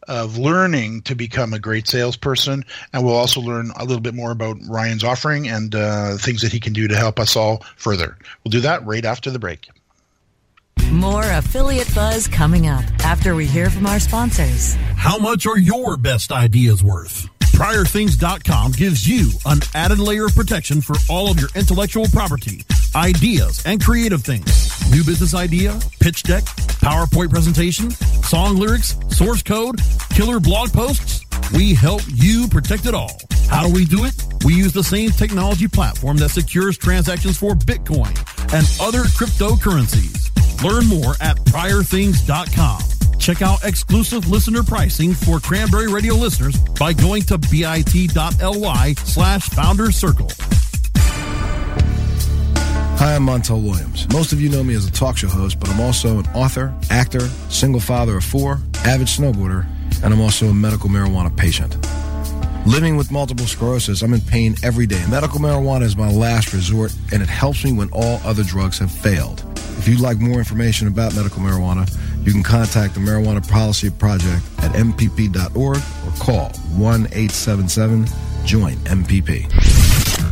of 0.08 0.38
learning 0.38 1.02
to 1.02 1.14
become 1.14 1.52
a 1.52 1.58
great 1.58 1.86
salesperson. 1.86 2.64
And 2.94 3.04
we'll 3.04 3.14
also 3.14 3.42
learn 3.42 3.72
a 3.76 3.84
little 3.84 4.00
bit 4.00 4.14
more 4.14 4.30
about 4.30 4.56
Ryan's 4.66 5.04
offering 5.04 5.48
and 5.48 5.74
uh, 5.74 6.16
things 6.16 6.40
that 6.40 6.50
he 6.50 6.60
can 6.60 6.72
do 6.72 6.88
to 6.88 6.96
help 6.96 7.20
us 7.20 7.36
all 7.36 7.62
further. 7.76 8.16
We'll 8.42 8.52
do 8.52 8.60
that 8.60 8.86
right 8.86 9.04
after 9.04 9.30
the 9.30 9.38
break. 9.38 9.68
More 10.90 11.22
affiliate 11.22 11.94
buzz 11.94 12.28
coming 12.28 12.66
up 12.66 12.84
after 13.04 13.34
we 13.34 13.46
hear 13.46 13.70
from 13.70 13.86
our 13.86 14.00
sponsors. 14.00 14.74
How 14.96 15.18
much 15.18 15.46
are 15.46 15.58
your 15.58 15.96
best 15.96 16.32
ideas 16.32 16.82
worth? 16.82 17.28
PriorThings.com 17.40 18.72
gives 18.72 19.06
you 19.06 19.32
an 19.44 19.58
added 19.74 19.98
layer 19.98 20.26
of 20.26 20.34
protection 20.34 20.80
for 20.80 20.94
all 21.10 21.30
of 21.30 21.40
your 21.40 21.48
intellectual 21.56 22.06
property, 22.12 22.64
ideas, 22.94 23.62
and 23.66 23.82
creative 23.84 24.22
things. 24.22 24.46
New 24.92 25.02
business 25.04 25.34
idea, 25.34 25.78
pitch 26.00 26.22
deck, 26.22 26.44
PowerPoint 26.80 27.30
presentation, 27.30 27.90
song 27.90 28.56
lyrics, 28.56 28.96
source 29.08 29.42
code, 29.42 29.80
killer 30.10 30.38
blog 30.38 30.72
posts. 30.72 31.26
We 31.52 31.74
help 31.74 32.02
you 32.06 32.46
protect 32.48 32.86
it 32.86 32.94
all. 32.94 33.18
How 33.48 33.66
do 33.66 33.72
we 33.72 33.84
do 33.84 34.04
it? 34.04 34.14
We 34.44 34.54
use 34.54 34.72
the 34.72 34.84
same 34.84 35.10
technology 35.10 35.66
platform 35.66 36.18
that 36.18 36.30
secures 36.30 36.78
transactions 36.78 37.38
for 37.38 37.54
Bitcoin 37.54 38.16
and 38.52 38.66
other 38.80 39.02
cryptocurrencies. 39.08 40.27
Learn 40.64 40.86
more 40.86 41.14
at 41.20 41.36
priorthings.com. 41.44 42.80
Check 43.18 43.42
out 43.42 43.64
exclusive 43.64 44.28
listener 44.28 44.62
pricing 44.62 45.12
for 45.12 45.38
Cranberry 45.38 45.88
Radio 45.88 46.14
listeners 46.14 46.56
by 46.78 46.92
going 46.92 47.22
to 47.22 47.38
bit.ly 47.38 48.94
slash 48.94 49.48
founder 49.50 49.92
circle. 49.92 50.30
Hi, 52.98 53.14
I'm 53.14 53.24
Montel 53.26 53.62
Williams. 53.62 54.08
Most 54.12 54.32
of 54.32 54.40
you 54.40 54.48
know 54.48 54.64
me 54.64 54.74
as 54.74 54.84
a 54.84 54.90
talk 54.90 55.16
show 55.16 55.28
host, 55.28 55.60
but 55.60 55.68
I'm 55.68 55.80
also 55.80 56.18
an 56.18 56.26
author, 56.34 56.74
actor, 56.90 57.28
single 57.48 57.80
father 57.80 58.16
of 58.16 58.24
four, 58.24 58.58
avid 58.84 59.06
snowboarder, 59.06 59.64
and 60.02 60.12
I'm 60.12 60.20
also 60.20 60.46
a 60.46 60.54
medical 60.54 60.88
marijuana 60.88 61.36
patient. 61.36 61.76
Living 62.66 62.96
with 62.96 63.12
multiple 63.12 63.46
sclerosis, 63.46 64.02
I'm 64.02 64.14
in 64.14 64.20
pain 64.20 64.56
every 64.64 64.86
day. 64.86 65.04
Medical 65.08 65.38
marijuana 65.38 65.82
is 65.82 65.96
my 65.96 66.10
last 66.10 66.52
resort, 66.52 66.92
and 67.12 67.22
it 67.22 67.28
helps 67.28 67.64
me 67.64 67.72
when 67.72 67.88
all 67.92 68.20
other 68.24 68.42
drugs 68.42 68.80
have 68.80 68.90
failed. 68.90 69.47
If 69.78 69.86
you'd 69.86 70.00
like 70.00 70.18
more 70.18 70.38
information 70.38 70.88
about 70.88 71.14
medical 71.14 71.40
marijuana, 71.40 71.88
you 72.26 72.32
can 72.32 72.42
contact 72.42 72.94
the 72.94 73.00
Marijuana 73.00 73.48
Policy 73.48 73.90
Project 73.90 74.42
at 74.58 74.72
MPP.org 74.72 75.56
or 75.56 76.12
call 76.18 76.50
1 76.76 77.06
877 77.06 78.06
Join 78.44 78.74
MPP. 78.84 79.44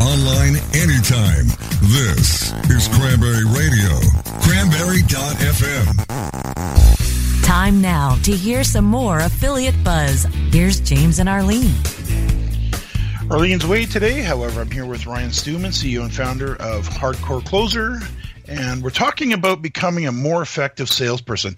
Online 0.00 0.56
anytime. 0.74 1.46
This 1.82 2.52
is 2.70 2.88
Cranberry 2.88 3.44
Radio. 3.44 4.00
Cranberry.fm. 4.42 5.94
Time 7.44 7.80
now 7.80 8.16
to 8.24 8.32
hear 8.32 8.64
some 8.64 8.84
more 8.84 9.20
affiliate 9.20 9.82
buzz. 9.84 10.26
Here's 10.50 10.80
James 10.80 11.20
and 11.20 11.28
Arlene. 11.28 11.72
Arlene's 13.30 13.64
away 13.64 13.86
today. 13.86 14.22
However, 14.22 14.60
I'm 14.60 14.70
here 14.70 14.86
with 14.86 15.06
Ryan 15.06 15.30
Stewman, 15.30 15.70
CEO 15.70 16.02
and 16.02 16.12
founder 16.12 16.56
of 16.56 16.88
Hardcore 16.88 17.44
Closer 17.44 18.00
and 18.48 18.82
we're 18.82 18.90
talking 18.90 19.32
about 19.32 19.62
becoming 19.62 20.06
a 20.06 20.12
more 20.12 20.42
effective 20.42 20.88
salesperson. 20.88 21.56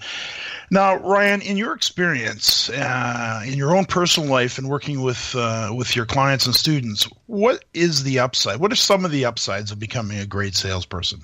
Now, 0.71 0.97
Ryan, 0.97 1.41
in 1.41 1.57
your 1.57 1.73
experience, 1.73 2.69
uh, 2.71 3.43
in 3.47 3.55
your 3.55 3.75
own 3.77 3.85
personal 3.85 4.29
life, 4.29 4.59
and 4.59 4.69
working 4.69 5.03
with 5.03 5.35
uh, 5.35 5.73
with 5.75 5.97
your 5.97 6.07
clients 6.07 6.47
and 6.47 6.55
students, 6.55 7.09
what 7.27 7.65
is 7.75 8.05
the 8.05 8.19
upside? 8.19 8.59
What 8.59 8.73
are 8.73 8.77
some 8.77 9.05
of 9.05 9.11
the 9.11 9.25
upsides 9.25 9.71
of 9.71 9.79
becoming 9.79 10.19
a 10.19 10.27
great 10.27 10.55
salesperson? 10.55 11.23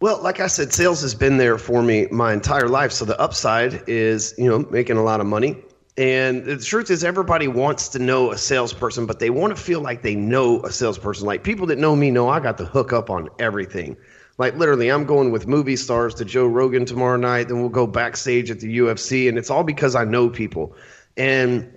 Well, 0.00 0.22
like 0.22 0.38
I 0.38 0.46
said, 0.46 0.72
sales 0.72 1.02
has 1.02 1.14
been 1.14 1.38
there 1.38 1.58
for 1.58 1.82
me 1.82 2.06
my 2.12 2.32
entire 2.32 2.68
life. 2.68 2.92
So 2.92 3.04
the 3.04 3.20
upside 3.20 3.82
is, 3.88 4.32
you 4.38 4.48
know, 4.48 4.60
making 4.70 4.96
a 4.96 5.02
lot 5.02 5.20
of 5.20 5.26
money. 5.26 5.56
And 5.98 6.44
the 6.44 6.56
truth 6.56 6.90
is, 6.90 7.02
everybody 7.02 7.48
wants 7.48 7.88
to 7.88 7.98
know 7.98 8.30
a 8.30 8.38
salesperson, 8.38 9.04
but 9.04 9.18
they 9.18 9.30
want 9.30 9.56
to 9.56 9.60
feel 9.60 9.80
like 9.80 10.02
they 10.02 10.14
know 10.14 10.62
a 10.62 10.70
salesperson. 10.70 11.26
Like 11.26 11.42
people 11.42 11.66
that 11.66 11.78
know 11.78 11.96
me 11.96 12.12
know 12.12 12.28
I 12.28 12.38
got 12.38 12.56
the 12.56 12.64
hook 12.64 12.92
up 12.92 13.10
on 13.10 13.28
everything. 13.40 13.96
Like 14.38 14.54
literally, 14.54 14.90
I'm 14.90 15.06
going 15.06 15.32
with 15.32 15.48
movie 15.48 15.74
stars 15.74 16.14
to 16.14 16.24
Joe 16.24 16.46
Rogan 16.46 16.84
tomorrow 16.84 17.16
night. 17.16 17.48
Then 17.48 17.58
we'll 17.58 17.68
go 17.68 17.88
backstage 17.88 18.48
at 18.48 18.60
the 18.60 18.78
UFC, 18.78 19.28
and 19.28 19.36
it's 19.36 19.50
all 19.50 19.64
because 19.64 19.96
I 19.96 20.04
know 20.04 20.30
people. 20.30 20.76
And 21.16 21.68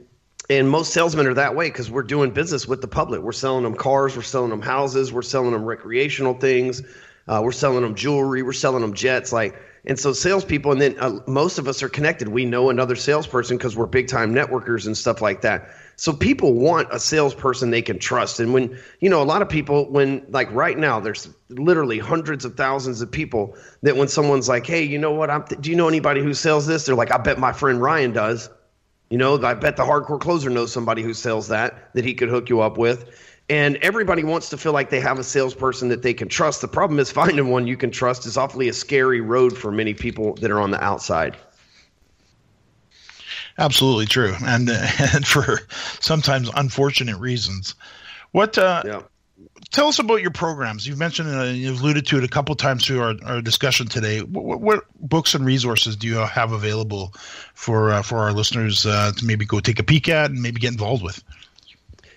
and 0.52 0.70
most 0.70 0.94
salesmen 0.94 1.26
are 1.26 1.34
that 1.34 1.56
way 1.56 1.70
because 1.70 1.90
we're 1.90 2.04
doing 2.04 2.30
business 2.30 2.68
with 2.68 2.82
the 2.82 2.88
public. 2.88 3.24
We're 3.24 3.32
selling 3.32 3.64
them 3.64 3.74
cars, 3.74 4.16
we're 4.16 4.22
selling 4.22 4.52
them 4.52 4.62
houses, 4.62 5.12
we're 5.12 5.24
selling 5.24 5.54
them 5.54 5.66
recreational 5.66 6.36
things, 6.36 6.84
uh, 7.28 7.42
we're 7.44 7.54
selling 7.54 7.82
them 7.82 7.96
jewelry, 7.96 8.44
we're 8.44 8.54
selling 8.54 8.82
them 8.82 8.94
jets. 8.94 9.34
Like 9.34 9.56
and 9.86 9.98
so 9.98 10.14
salespeople, 10.14 10.72
and 10.72 10.82
then 10.82 11.00
uh, 11.00 11.20
most 11.28 11.58
of 11.58 11.68
us 11.68 11.82
are 11.82 11.90
connected. 11.90 12.28
We 12.28 12.46
know 12.46 12.70
another 12.70 12.96
salesperson 12.96 13.58
because 13.58 13.76
we're 13.76 13.88
big 13.88 14.08
time 14.08 14.34
networkers 14.34 14.86
and 14.86 14.96
stuff 14.96 15.22
like 15.22 15.42
that. 15.42 15.70
So 15.96 16.14
people 16.14 16.54
want 16.54 16.88
a 16.92 17.00
salesperson 17.00 17.72
they 17.72 17.82
can 17.82 18.00
trust. 18.00 18.40
And 18.40 18.54
when, 18.54 18.78
you 19.00 19.10
know, 19.10 19.22
a 19.22 19.26
lot 19.26 19.42
of 19.42 19.50
people, 19.50 19.90
when 19.90 20.26
like 20.30 20.52
right 20.52 20.78
now, 20.78 21.00
there's 21.00 21.30
literally 21.50 22.00
hundreds 22.00 22.46
of 22.46 22.56
thousands 22.56 23.02
of 23.02 23.12
people 23.12 23.56
that 23.82 23.96
when 23.96 24.08
someone's 24.08 24.50
like, 24.50 24.66
hey, 24.66 24.84
you 24.84 24.98
know 24.98 25.12
what? 25.12 25.30
I'm, 25.30 25.44
do 25.44 25.70
you 25.70 25.76
know 25.76 25.88
anybody 25.88 26.22
who 26.22 26.34
sells 26.34 26.68
this? 26.68 26.86
They're 26.86 26.96
like, 26.96 27.12
I 27.12 27.18
bet 27.18 27.40
my 27.40 27.54
friend 27.54 27.82
Ryan 27.82 28.14
does. 28.14 28.50
You 29.10 29.18
know, 29.18 29.44
I 29.44 29.54
bet 29.56 29.76
the 29.76 29.84
hardcore 29.84 30.22
closer 30.22 30.50
knows 30.50 30.72
somebody 30.72 31.02
who 31.04 31.14
sells 31.14 31.50
that 31.50 31.94
that 31.96 32.06
he 32.06 32.14
could 32.14 32.30
hook 32.30 32.50
you 32.50 32.62
up 32.62 32.78
with. 32.78 33.31
And 33.50 33.76
everybody 33.78 34.24
wants 34.24 34.50
to 34.50 34.58
feel 34.58 34.72
like 34.72 34.90
they 34.90 35.02
have 35.02 35.20
a 35.20 35.24
salesperson 35.24 35.90
that 35.90 36.04
they 36.04 36.14
can 36.14 36.30
trust. 36.30 36.62
The 36.62 36.70
problem 36.70 37.00
is 37.00 37.12
finding 37.12 37.50
one 37.50 37.68
you 37.68 37.76
can 37.76 37.92
trust 37.92 38.26
is 38.26 38.38
awfully 38.38 38.70
a 38.70 38.74
scary 38.74 39.20
road 39.20 39.58
for 39.58 39.72
many 39.72 39.94
people 39.94 40.36
that 40.36 40.52
are 40.52 40.62
on 40.62 40.72
the 40.72 40.82
outside. 40.82 41.36
Absolutely 43.58 44.06
true, 44.06 44.34
and 44.46 44.70
and 45.14 45.28
for 45.28 45.60
sometimes 46.00 46.50
unfortunate 46.56 47.18
reasons. 47.18 47.76
What 48.32 48.58
uh, 48.58 48.84
yeah. 48.86 49.02
tell 49.72 49.88
us 49.88 50.00
about 50.00 50.22
your 50.22 50.32
programs? 50.32 50.88
You've 50.88 50.98
mentioned 50.98 51.30
uh, 51.36 51.44
you've 51.44 51.82
alluded 51.82 52.08
to 52.08 52.18
it 52.18 52.24
a 52.24 52.30
couple 52.30 52.56
times 52.56 52.86
through 52.86 53.02
our, 53.02 53.16
our 53.26 53.42
discussion 53.42 53.88
today. 53.88 54.22
What, 54.22 54.62
what, 54.62 54.86
books 55.00 55.36
and 55.36 55.46
resources 55.46 55.96
do 55.96 56.08
you 56.08 56.16
have 56.16 56.54
available 56.54 57.14
for 57.54 57.92
uh, 57.92 58.02
for 58.02 58.20
our 58.20 58.32
listeners 58.32 58.86
uh, 58.86 59.12
to 59.18 59.26
maybe 59.26 59.46
go 59.46 59.60
take 59.60 59.80
a 59.80 59.84
peek 59.84 60.08
at 60.08 60.32
and 60.32 60.42
maybe 60.42 60.60
get 60.60 60.72
involved 60.72 61.04
with? 61.04 61.24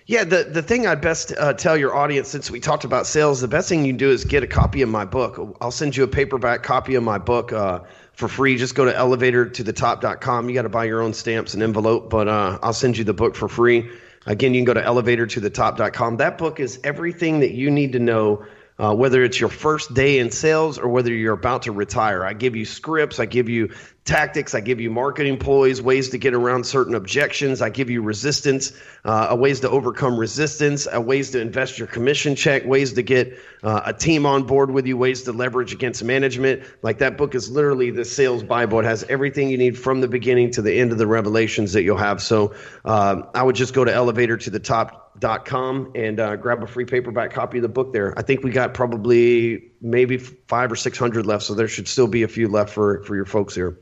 Yeah, 0.07 0.23
the, 0.23 0.43
the 0.43 0.61
thing 0.61 0.85
I'd 0.85 1.01
best 1.01 1.33
uh, 1.35 1.53
tell 1.53 1.75
your 1.75 1.95
audience, 1.95 2.29
since 2.29 2.51
we 2.51 2.59
talked 2.59 2.83
about 2.83 3.07
sales, 3.07 3.41
the 3.41 3.47
best 3.47 3.67
thing 3.67 3.83
you 3.85 3.91
can 3.91 3.97
do 3.97 4.11
is 4.11 4.23
get 4.23 4.43
a 4.43 4.47
copy 4.47 4.83
of 4.83 4.89
my 4.89 5.03
book. 5.03 5.57
I'll 5.61 5.71
send 5.71 5.97
you 5.97 6.03
a 6.03 6.07
paperback 6.07 6.61
copy 6.61 6.93
of 6.93 7.03
my 7.03 7.17
book 7.17 7.51
uh, 7.51 7.79
for 8.13 8.27
free. 8.27 8.55
Just 8.55 8.75
go 8.75 8.85
to 8.85 8.93
elevatortothetop.com. 8.93 10.47
You 10.47 10.53
got 10.53 10.61
to 10.61 10.69
buy 10.69 10.85
your 10.85 11.01
own 11.01 11.13
stamps 11.13 11.55
and 11.55 11.63
envelope, 11.63 12.11
but 12.11 12.27
uh, 12.27 12.59
I'll 12.61 12.73
send 12.73 12.99
you 12.99 13.03
the 13.03 13.15
book 13.15 13.35
for 13.35 13.47
free. 13.47 13.89
Again, 14.27 14.53
you 14.53 14.59
can 14.59 14.65
go 14.65 14.75
to 14.75 14.81
elevatortothetop.com. 14.81 16.17
That 16.17 16.37
book 16.37 16.59
is 16.59 16.79
everything 16.83 17.39
that 17.39 17.53
you 17.53 17.71
need 17.71 17.93
to 17.93 17.99
know 17.99 18.45
uh, 18.77 18.93
whether 18.93 19.23
it's 19.23 19.39
your 19.39 19.49
first 19.49 19.93
day 19.93 20.19
in 20.19 20.31
sales 20.31 20.77
or 20.77 20.89
whether 20.89 21.13
you're 21.13 21.33
about 21.33 21.63
to 21.63 21.71
retire. 21.71 22.25
I 22.25 22.33
give 22.33 22.55
you 22.55 22.65
scripts, 22.65 23.19
I 23.19 23.25
give 23.25 23.47
you 23.47 23.73
tactics, 24.03 24.53
I 24.53 24.59
give 24.59 24.79
you 24.79 24.91
marketing 24.91 25.37
ploys, 25.37 25.81
ways 25.81 26.09
to 26.09 26.17
get 26.17 26.33
around 26.33 26.65
certain 26.65 26.93
objections, 26.93 27.61
I 27.61 27.69
give 27.69 27.89
you 27.89 28.01
resistance, 28.01 28.73
uh, 29.03 29.35
ways 29.39 29.61
to 29.61 29.69
overcome 29.69 30.17
resistance, 30.17 30.87
uh, 30.93 31.01
ways 31.01 31.31
to 31.31 31.41
invest 31.41 31.79
your 31.79 31.87
commission 31.87 32.35
check, 32.35 32.65
ways 32.65 32.93
to 32.93 33.01
get 33.01 33.39
uh, 33.63 33.81
a 33.85 33.93
team 33.93 34.25
on 34.25 34.43
board 34.43 34.69
with 34.69 34.85
you, 34.85 34.97
ways 34.97 35.23
to 35.23 35.31
leverage 35.31 35.73
against 35.73 36.03
management. 36.03 36.61
Like 36.83 36.99
that 36.99 37.17
book 37.17 37.33
is 37.33 37.49
literally 37.49 37.91
the 37.91 38.05
sales 38.05 38.43
Bible. 38.43 38.79
It 38.79 38.85
has 38.85 39.03
everything 39.05 39.49
you 39.49 39.57
need 39.57 39.77
from 39.77 40.01
the 40.01 40.07
beginning 40.07 40.51
to 40.51 40.61
the 40.61 40.73
end 40.79 40.91
of 40.91 40.97
the 40.97 41.07
revelations 41.07 41.73
that 41.73 41.83
you'll 41.83 41.97
have. 41.97 42.21
So 42.21 42.53
uh, 42.83 43.23
I 43.33 43.41
would 43.41 43.55
just 43.55 43.73
go 43.73 43.85
to 43.85 43.93
elevator 43.93 44.37
to 44.37 44.49
the 44.49 44.59
top 44.59 45.04
dot 45.19 45.45
com 45.45 45.91
and 45.95 46.19
uh, 46.19 46.35
grab 46.35 46.61
a 46.61 46.67
free 46.67 46.85
paperback 46.85 47.31
copy 47.31 47.57
of 47.57 47.61
the 47.61 47.69
book 47.69 47.93
there. 47.93 48.13
I 48.17 48.21
think 48.21 48.43
we 48.43 48.51
got 48.51 48.73
probably 48.73 49.63
maybe 49.81 50.17
five 50.17 50.71
or 50.71 50.75
six 50.75 50.97
hundred 50.97 51.25
left, 51.25 51.43
so 51.43 51.53
there 51.53 51.67
should 51.67 51.87
still 51.87 52.07
be 52.07 52.23
a 52.23 52.27
few 52.27 52.47
left 52.47 52.73
for 52.73 53.03
for 53.03 53.15
your 53.15 53.25
folks 53.25 53.55
here. 53.55 53.77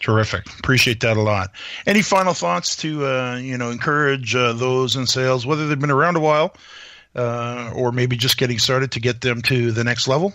Terrific. 0.00 0.46
Appreciate 0.60 1.00
that 1.00 1.16
a 1.16 1.20
lot. 1.20 1.50
Any 1.84 2.02
final 2.02 2.32
thoughts 2.32 2.76
to 2.76 3.04
uh, 3.04 3.36
you 3.36 3.58
know 3.58 3.70
encourage 3.70 4.36
uh, 4.36 4.52
those 4.52 4.94
in 4.94 5.06
sales, 5.06 5.44
whether 5.44 5.66
they've 5.66 5.80
been 5.80 5.90
around 5.90 6.16
a 6.16 6.20
while 6.20 6.54
uh, 7.16 7.72
or 7.74 7.90
maybe 7.90 8.16
just 8.16 8.38
getting 8.38 8.60
started, 8.60 8.92
to 8.92 9.00
get 9.00 9.20
them 9.20 9.42
to 9.42 9.72
the 9.72 9.82
next 9.82 10.06
level? 10.06 10.32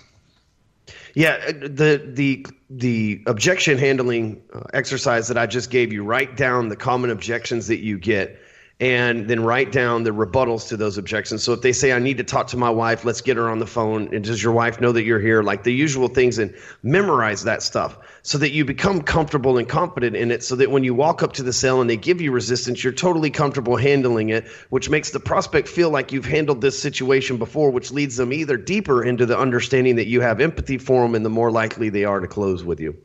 Yeah, 1.16 1.40
uh, 1.48 1.52
the 1.52 2.04
the 2.06 2.46
the 2.70 3.22
objection 3.28 3.78
handling 3.78 4.42
uh, 4.52 4.64
exercise 4.74 5.30
that 5.30 5.38
I 5.38 5.46
just 5.46 5.70
gave 5.70 5.94
you. 5.94 6.04
Write 6.04 6.36
down 6.36 6.68
the 6.68 6.76
common 6.76 7.12
objections 7.12 7.68
that 7.68 7.80
you 7.80 7.98
get 7.98 8.40
and 8.84 9.30
then 9.30 9.42
write 9.42 9.72
down 9.72 10.04
the 10.04 10.10
rebuttals 10.10 10.68
to 10.68 10.76
those 10.76 10.98
objections. 10.98 11.42
So 11.42 11.54
if 11.54 11.62
they 11.62 11.72
say, 11.72 11.94
I 11.94 12.00
need 12.00 12.18
to 12.18 12.24
talk 12.26 12.48
to 12.48 12.58
my 12.58 12.70
wife, 12.70 13.06
let's 13.06 13.22
get 13.22 13.38
her 13.38 13.50
on 13.50 13.60
the 13.60 13.66
phone. 13.66 14.14
And 14.14 14.26
does 14.26 14.44
your 14.44 14.52
wife 14.52 14.82
know 14.82 14.92
that 14.92 15.04
you're 15.04 15.22
here? 15.22 15.42
Like 15.42 15.64
the 15.64 15.72
usual 15.72 16.10
things, 16.10 16.38
and 16.38 16.54
memorize 16.84 17.46
that 17.46 17.64
stuff 17.64 17.98
so 18.24 18.38
that 18.40 18.52
you 18.52 18.66
become 18.66 19.02
comfortable 19.02 19.58
and 19.58 19.70
confident 19.70 20.18
in 20.18 20.32
it. 20.32 20.44
So 20.44 20.58
that 20.58 20.70
when 20.70 20.84
you 20.84 20.94
walk 20.94 21.24
up 21.24 21.32
to 21.34 21.44
the 21.44 21.54
sale 21.54 21.80
and 21.80 21.90
they 21.90 21.96
give 21.96 22.20
you 22.20 22.34
resistance, 22.34 22.84
you're 22.84 22.92
totally 22.92 23.30
comfortable 23.30 23.78
handling 23.78 24.32
it, 24.32 24.48
which 24.70 24.90
makes 24.90 25.12
the 25.12 25.20
prospect 25.22 25.70
feel 25.70 25.90
like 25.90 26.12
you've 26.12 26.26
handled 26.26 26.60
this 26.60 26.78
situation 26.78 27.38
before, 27.38 27.72
which 27.72 27.90
leads 27.90 28.18
them 28.18 28.34
either 28.34 28.58
deeper 28.58 29.02
into 29.02 29.26
the 29.26 29.40
understanding 29.40 29.96
that 29.96 30.08
you 30.08 30.20
have 30.20 30.42
empathy 30.42 30.78
for 30.78 31.04
them 31.04 31.16
and 31.16 31.24
the 31.24 31.30
more 31.30 31.52
likely 31.52 31.88
they 31.88 32.04
are 32.04 32.20
to 32.20 32.28
close 32.28 32.66
with 32.66 32.82
you. 32.82 32.98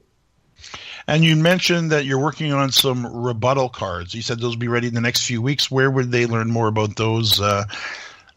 And 1.08 1.24
you 1.24 1.34
mentioned 1.36 1.90
that 1.90 2.04
you're 2.04 2.20
working 2.20 2.52
on 2.52 2.70
some 2.70 3.06
rebuttal 3.06 3.70
cards. 3.70 4.14
You 4.14 4.20
said 4.20 4.40
those 4.40 4.54
will 4.54 4.60
be 4.60 4.68
ready 4.68 4.88
in 4.88 4.94
the 4.94 5.00
next 5.00 5.24
few 5.24 5.40
weeks. 5.40 5.70
Where 5.70 5.90
would 5.90 6.12
they 6.12 6.26
learn 6.26 6.50
more 6.50 6.68
about 6.68 6.96
those 6.96 7.40
uh, 7.40 7.64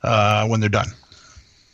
uh, 0.02 0.48
when 0.48 0.62
they're 0.62 0.70
done? 0.70 0.88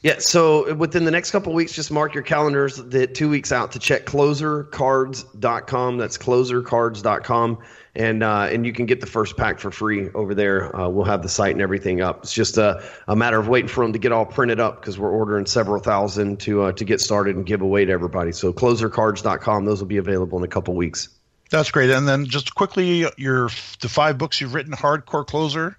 Yeah, 0.02 0.16
so 0.18 0.74
within 0.74 1.06
the 1.06 1.12
next 1.12 1.30
couple 1.32 1.54
weeks, 1.54 1.74
just 1.74 1.92
mark 1.92 2.16
your 2.16 2.24
calendars 2.24 2.78
that 2.78 3.14
two 3.14 3.30
weeks 3.30 3.52
out 3.52 3.74
to 3.74 3.80
check 3.80 4.06
closercards.com. 4.08 5.98
That's 5.98 6.18
closercards.com 6.18 7.58
and 7.98 8.22
uh, 8.22 8.48
and 8.52 8.66
you 8.66 8.72
can 8.72 8.86
get 8.86 9.02
the 9.02 9.08
first 9.08 9.36
pack 9.36 9.60
for 9.60 9.72
free 9.72 10.10
over 10.14 10.36
there. 10.36 10.74
Uh, 10.74 10.88
we'll 10.88 11.06
have 11.06 11.24
the 11.24 11.30
site 11.30 11.52
and 11.52 11.62
everything 11.62 12.00
up. 12.00 12.24
It's 12.24 12.34
just 12.34 12.58
a, 12.58 12.84
a 13.08 13.16
matter 13.16 13.40
of 13.40 13.48
waiting 13.48 13.68
for 13.68 13.84
them 13.84 13.92
to 13.94 14.00
get 14.00 14.12
all 14.12 14.26
printed 14.26 14.60
up 14.60 14.80
because 14.80 15.00
we're 15.00 15.12
ordering 15.12 15.48
several 15.48 15.82
thousand 15.82 16.40
to 16.42 16.62
uh, 16.64 16.72
to 16.74 16.86
get 16.86 17.02
started 17.02 17.36
and 17.36 17.46
give 17.46 17.62
away 17.62 17.86
to 17.86 17.92
everybody. 17.92 18.32
So 18.32 18.54
closercards.com. 18.54 19.66
Those 19.66 19.82
will 19.82 19.88
be 19.88 19.98
available 19.98 20.38
in 20.38 20.44
a 20.44 20.48
couple 20.48 20.76
weeks. 20.76 21.10
That's 21.50 21.72
great. 21.72 21.90
And 21.90 22.08
then 22.08 22.28
just 22.28 22.54
quickly, 22.54 23.08
your 23.18 23.50
the 23.82 23.90
five 23.90 24.20
books 24.20 24.40
you've 24.40 24.54
written, 24.54 24.74
Hardcore 24.74 25.26
Closer. 25.26 25.78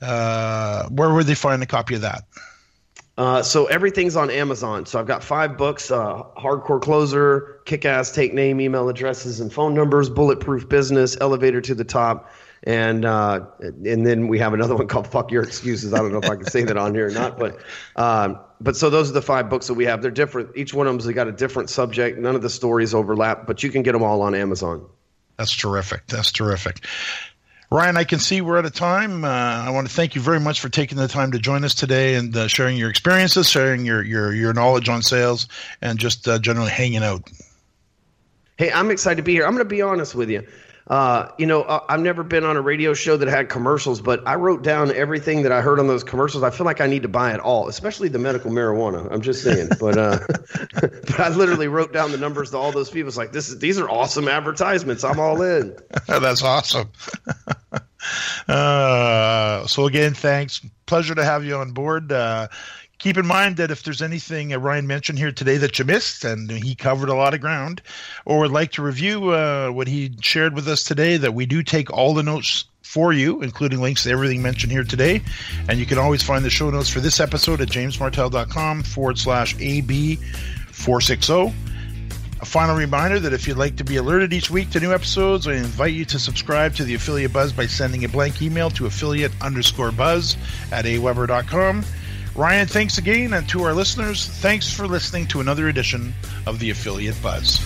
Uh, 0.00 0.88
where 0.88 1.12
would 1.12 1.26
they 1.26 1.34
find 1.34 1.62
a 1.62 1.66
copy 1.66 1.96
of 1.96 2.02
that? 2.02 2.24
Uh, 3.18 3.42
so 3.42 3.66
everything's 3.66 4.16
on 4.16 4.30
Amazon. 4.30 4.86
So 4.86 4.98
I've 4.98 5.06
got 5.06 5.22
five 5.22 5.58
books: 5.58 5.90
uh, 5.90 6.22
Hardcore 6.36 6.80
Closer, 6.80 7.60
Kick 7.66 7.84
Ass, 7.84 8.10
Take 8.10 8.32
Name, 8.32 8.60
Email 8.60 8.88
Addresses 8.88 9.40
and 9.40 9.52
Phone 9.52 9.74
Numbers, 9.74 10.08
Bulletproof 10.08 10.68
Business, 10.68 11.16
Elevator 11.20 11.60
to 11.60 11.74
the 11.74 11.84
Top, 11.84 12.30
and 12.64 13.04
uh, 13.04 13.44
and 13.60 14.06
then 14.06 14.28
we 14.28 14.38
have 14.38 14.54
another 14.54 14.74
one 14.76 14.88
called 14.88 15.06
Fuck 15.06 15.30
Your 15.30 15.42
Excuses. 15.42 15.92
I 15.92 15.98
don't 15.98 16.12
know 16.12 16.20
if 16.20 16.30
I 16.30 16.36
can 16.36 16.46
say 16.46 16.62
that 16.62 16.78
on 16.78 16.94
here 16.94 17.08
or 17.08 17.10
not, 17.10 17.38
but 17.38 17.60
um, 17.96 18.38
but 18.62 18.76
so 18.76 18.88
those 18.88 19.10
are 19.10 19.14
the 19.14 19.22
five 19.22 19.50
books 19.50 19.66
that 19.66 19.74
we 19.74 19.84
have. 19.84 20.00
They're 20.00 20.10
different. 20.10 20.50
Each 20.56 20.72
one 20.72 20.86
of 20.86 20.92
them's 20.92 21.12
got 21.14 21.28
a 21.28 21.32
different 21.32 21.68
subject. 21.68 22.18
None 22.18 22.34
of 22.34 22.40
the 22.40 22.50
stories 22.50 22.94
overlap, 22.94 23.46
but 23.46 23.62
you 23.62 23.70
can 23.70 23.82
get 23.82 23.92
them 23.92 24.02
all 24.02 24.22
on 24.22 24.34
Amazon. 24.34 24.86
That's 25.36 25.54
terrific. 25.54 26.06
That's 26.06 26.30
terrific. 26.30 26.84
Ryan, 27.72 27.96
I 27.96 28.04
can 28.04 28.18
see 28.18 28.42
we're 28.42 28.58
out 28.58 28.66
of 28.66 28.74
time. 28.74 29.24
Uh, 29.24 29.28
I 29.28 29.70
want 29.70 29.88
to 29.88 29.94
thank 29.94 30.14
you 30.14 30.20
very 30.20 30.38
much 30.38 30.60
for 30.60 30.68
taking 30.68 30.98
the 30.98 31.08
time 31.08 31.32
to 31.32 31.38
join 31.38 31.64
us 31.64 31.74
today 31.74 32.16
and 32.16 32.36
uh, 32.36 32.46
sharing 32.46 32.76
your 32.76 32.90
experiences, 32.90 33.48
sharing 33.48 33.86
your, 33.86 34.02
your, 34.02 34.34
your 34.34 34.52
knowledge 34.52 34.90
on 34.90 35.00
sales, 35.00 35.48
and 35.80 35.98
just 35.98 36.28
uh, 36.28 36.38
generally 36.38 36.70
hanging 36.70 37.02
out. 37.02 37.30
Hey, 38.58 38.70
I'm 38.70 38.90
excited 38.90 39.16
to 39.16 39.22
be 39.22 39.32
here. 39.32 39.46
I'm 39.46 39.52
going 39.52 39.64
to 39.64 39.70
be 39.70 39.80
honest 39.80 40.14
with 40.14 40.28
you. 40.28 40.46
Uh, 40.88 41.30
you 41.38 41.46
know, 41.46 41.62
uh, 41.62 41.82
I've 41.88 42.00
never 42.00 42.22
been 42.22 42.44
on 42.44 42.56
a 42.56 42.60
radio 42.60 42.92
show 42.92 43.16
that 43.16 43.28
had 43.28 43.48
commercials, 43.48 44.02
but 44.02 44.26
I 44.26 44.34
wrote 44.34 44.62
down 44.62 44.92
everything 44.94 45.42
that 45.42 45.52
I 45.52 45.62
heard 45.62 45.78
on 45.78 45.86
those 45.86 46.04
commercials. 46.04 46.42
I 46.42 46.50
feel 46.50 46.66
like 46.66 46.82
I 46.82 46.86
need 46.86 47.02
to 47.02 47.08
buy 47.08 47.32
it 47.32 47.40
all, 47.40 47.68
especially 47.68 48.08
the 48.08 48.18
medical 48.18 48.50
marijuana. 48.50 49.10
I'm 49.10 49.22
just 49.22 49.42
saying, 49.42 49.70
but 49.80 49.96
uh, 49.96 50.18
but 50.80 51.20
I 51.20 51.28
literally 51.30 51.68
wrote 51.68 51.92
down 51.94 52.10
the 52.10 52.18
numbers 52.18 52.50
to 52.50 52.58
all 52.58 52.72
those 52.72 52.90
people. 52.90 53.08
It's 53.08 53.16
like 53.16 53.32
this 53.32 53.48
is 53.48 53.58
these 53.60 53.78
are 53.78 53.88
awesome 53.88 54.28
advertisements. 54.28 55.04
I'm 55.04 55.20
all 55.20 55.40
in. 55.40 55.74
That's 56.08 56.42
awesome. 56.42 56.90
uh, 58.48 59.66
so 59.66 59.86
again, 59.86 60.14
thanks. 60.14 60.60
Pleasure 60.86 61.14
to 61.14 61.24
have 61.24 61.44
you 61.44 61.56
on 61.56 61.72
board. 61.72 62.12
Uh, 62.12 62.48
keep 62.98 63.16
in 63.16 63.26
mind 63.26 63.56
that 63.56 63.70
if 63.70 63.82
there's 63.82 64.02
anything 64.02 64.52
uh, 64.52 64.58
Ryan 64.58 64.86
mentioned 64.86 65.18
here 65.18 65.32
today 65.32 65.56
that 65.58 65.78
you 65.78 65.84
missed, 65.84 66.24
and 66.24 66.50
he 66.50 66.74
covered 66.74 67.08
a 67.08 67.14
lot 67.14 67.34
of 67.34 67.40
ground, 67.40 67.82
or 68.24 68.40
would 68.40 68.52
like 68.52 68.72
to 68.72 68.82
review 68.82 69.30
uh, 69.30 69.70
what 69.70 69.88
he 69.88 70.14
shared 70.20 70.54
with 70.54 70.68
us 70.68 70.84
today, 70.84 71.16
that 71.16 71.34
we 71.34 71.46
do 71.46 71.62
take 71.62 71.92
all 71.92 72.14
the 72.14 72.22
notes 72.22 72.64
for 72.82 73.12
you, 73.12 73.40
including 73.42 73.80
links 73.80 74.02
to 74.04 74.10
everything 74.10 74.42
mentioned 74.42 74.70
here 74.70 74.84
today. 74.84 75.22
And 75.68 75.78
you 75.78 75.86
can 75.86 75.98
always 75.98 76.22
find 76.22 76.44
the 76.44 76.50
show 76.50 76.68
notes 76.70 76.88
for 76.88 77.00
this 77.00 77.20
episode 77.20 77.60
at 77.60 77.68
jamesmartell.com 77.68 78.82
forward 78.82 79.18
slash 79.18 79.56
AB 79.58 80.16
460. 80.72 81.71
A 82.42 82.44
final 82.44 82.74
reminder 82.74 83.20
that 83.20 83.32
if 83.32 83.46
you'd 83.46 83.56
like 83.56 83.76
to 83.76 83.84
be 83.84 83.98
alerted 83.98 84.32
each 84.32 84.50
week 84.50 84.70
to 84.70 84.80
new 84.80 84.92
episodes, 84.92 85.46
I 85.46 85.54
invite 85.54 85.92
you 85.92 86.04
to 86.06 86.18
subscribe 86.18 86.74
to 86.74 86.82
the 86.82 86.94
Affiliate 86.94 87.32
Buzz 87.32 87.52
by 87.52 87.66
sending 87.66 88.04
a 88.04 88.08
blank 88.08 88.42
email 88.42 88.68
to 88.70 88.86
affiliate 88.86 89.30
underscore 89.40 89.92
buzz 89.92 90.36
at 90.72 90.84
aweber.com. 90.84 91.84
Ryan, 92.34 92.66
thanks 92.66 92.98
again. 92.98 93.32
And 93.34 93.48
to 93.50 93.62
our 93.62 93.72
listeners, 93.72 94.26
thanks 94.26 94.72
for 94.72 94.88
listening 94.88 95.28
to 95.28 95.40
another 95.40 95.68
edition 95.68 96.12
of 96.44 96.58
the 96.58 96.70
Affiliate 96.70 97.22
Buzz. 97.22 97.60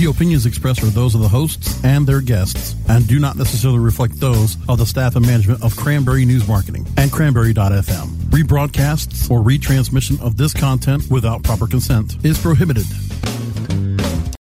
The 0.00 0.08
opinions 0.08 0.46
expressed 0.46 0.82
are 0.82 0.86
those 0.86 1.14
of 1.14 1.20
the 1.20 1.28
hosts 1.28 1.84
and 1.84 2.06
their 2.06 2.22
guests 2.22 2.74
and 2.88 3.06
do 3.06 3.18
not 3.18 3.36
necessarily 3.36 3.80
reflect 3.80 4.18
those 4.18 4.56
of 4.66 4.78
the 4.78 4.86
staff 4.86 5.14
and 5.14 5.26
management 5.26 5.62
of 5.62 5.76
Cranberry 5.76 6.24
News 6.24 6.48
Marketing 6.48 6.86
and 6.96 7.12
Cranberry.fm. 7.12 8.06
Rebroadcasts 8.30 9.30
or 9.30 9.42
retransmission 9.42 10.18
of 10.22 10.38
this 10.38 10.54
content 10.54 11.02
without 11.10 11.42
proper 11.42 11.66
consent 11.66 12.16
is 12.24 12.40
prohibited. 12.40 12.86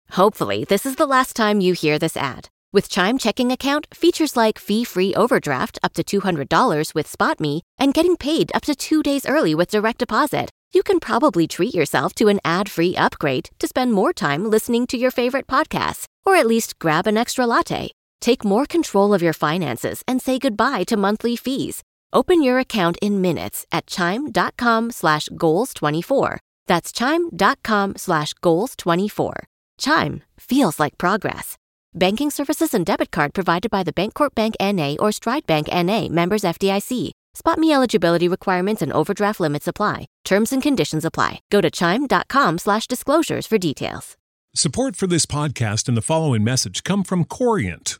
Hopefully, 0.10 0.66
this 0.68 0.84
is 0.84 0.96
the 0.96 1.06
last 1.06 1.36
time 1.36 1.62
you 1.62 1.74
hear 1.74 2.00
this 2.00 2.18
ad. 2.18 2.50
With 2.74 2.90
Chime 2.90 3.20
Checking 3.20 3.52
Account, 3.52 3.86
features 3.94 4.36
like 4.36 4.58
fee-free 4.58 5.14
overdraft 5.14 5.78
up 5.84 5.94
to 5.94 6.04
$200 6.04 6.96
with 6.96 7.08
SpotMe 7.08 7.62
and 7.78 7.94
getting 7.94 8.18
paid 8.18 8.52
up 8.56 8.64
to 8.64 8.74
two 8.74 9.04
days 9.04 9.28
early 9.28 9.54
with 9.54 9.70
direct 9.70 10.00
deposit. 10.00 10.50
You 10.76 10.84
can 10.84 11.00
probably 11.00 11.48
treat 11.48 11.74
yourself 11.74 12.14
to 12.16 12.28
an 12.28 12.40
ad 12.44 12.70
free 12.70 12.96
upgrade 12.98 13.50
to 13.60 13.68
spend 13.68 13.94
more 13.94 14.12
time 14.12 14.44
listening 14.44 14.86
to 14.88 14.98
your 14.98 15.10
favorite 15.10 15.48
podcasts, 15.48 16.06
or 16.26 16.36
at 16.36 16.46
least 16.46 16.78
grab 16.80 17.08
an 17.08 17.18
extra 17.18 17.48
latte. 17.48 17.92
Take 18.20 18.44
more 18.44 18.66
control 18.66 19.14
of 19.14 19.22
your 19.22 19.34
finances 19.34 20.04
and 20.08 20.22
say 20.22 20.38
goodbye 20.38 20.84
to 20.86 20.98
monthly 20.98 21.36
fees. 21.36 21.82
Open 22.12 22.44
your 22.44 22.60
account 22.60 22.98
in 23.02 23.22
minutes 23.22 23.66
at 23.72 23.88
chime.com 23.88 24.92
slash 24.92 25.30
goals24. 25.30 26.38
That's 26.68 26.92
chime.com 26.92 27.96
slash 27.96 28.34
goals24. 28.36 29.34
Chime 29.78 30.24
feels 30.38 30.80
like 30.80 30.98
progress. 30.98 31.58
Banking 31.94 32.30
services 32.30 32.74
and 32.74 32.86
debit 32.86 33.12
card 33.12 33.34
provided 33.34 33.72
by 33.72 33.84
the 33.84 33.94
Bancorp 33.94 34.36
Bank 34.36 34.56
NA 34.60 34.96
or 35.00 35.12
Stride 35.12 35.48
Bank 35.48 35.68
NA 35.72 36.10
members 36.10 36.44
FDIC. 36.44 37.12
SpotMe 37.36 37.74
eligibility 37.74 38.28
requirements 38.28 38.82
and 38.82 38.92
overdraft 38.94 39.40
limits 39.40 39.68
apply. 39.68 40.08
Terms 40.24 40.54
and 40.54 40.62
conditions 40.62 41.06
apply. 41.06 41.42
Go 41.52 41.62
to 41.62 41.70
chime.com 41.70 42.58
slash 42.58 42.88
disclosures 42.88 43.46
for 43.46 43.58
details. 43.58 44.18
Support 44.56 44.96
for 44.96 45.06
this 45.06 45.26
podcast 45.26 45.90
and 45.90 45.98
the 45.98 46.02
following 46.02 46.42
message 46.42 46.84
come 46.84 47.04
from 47.04 47.26
Corient. 47.26 48.00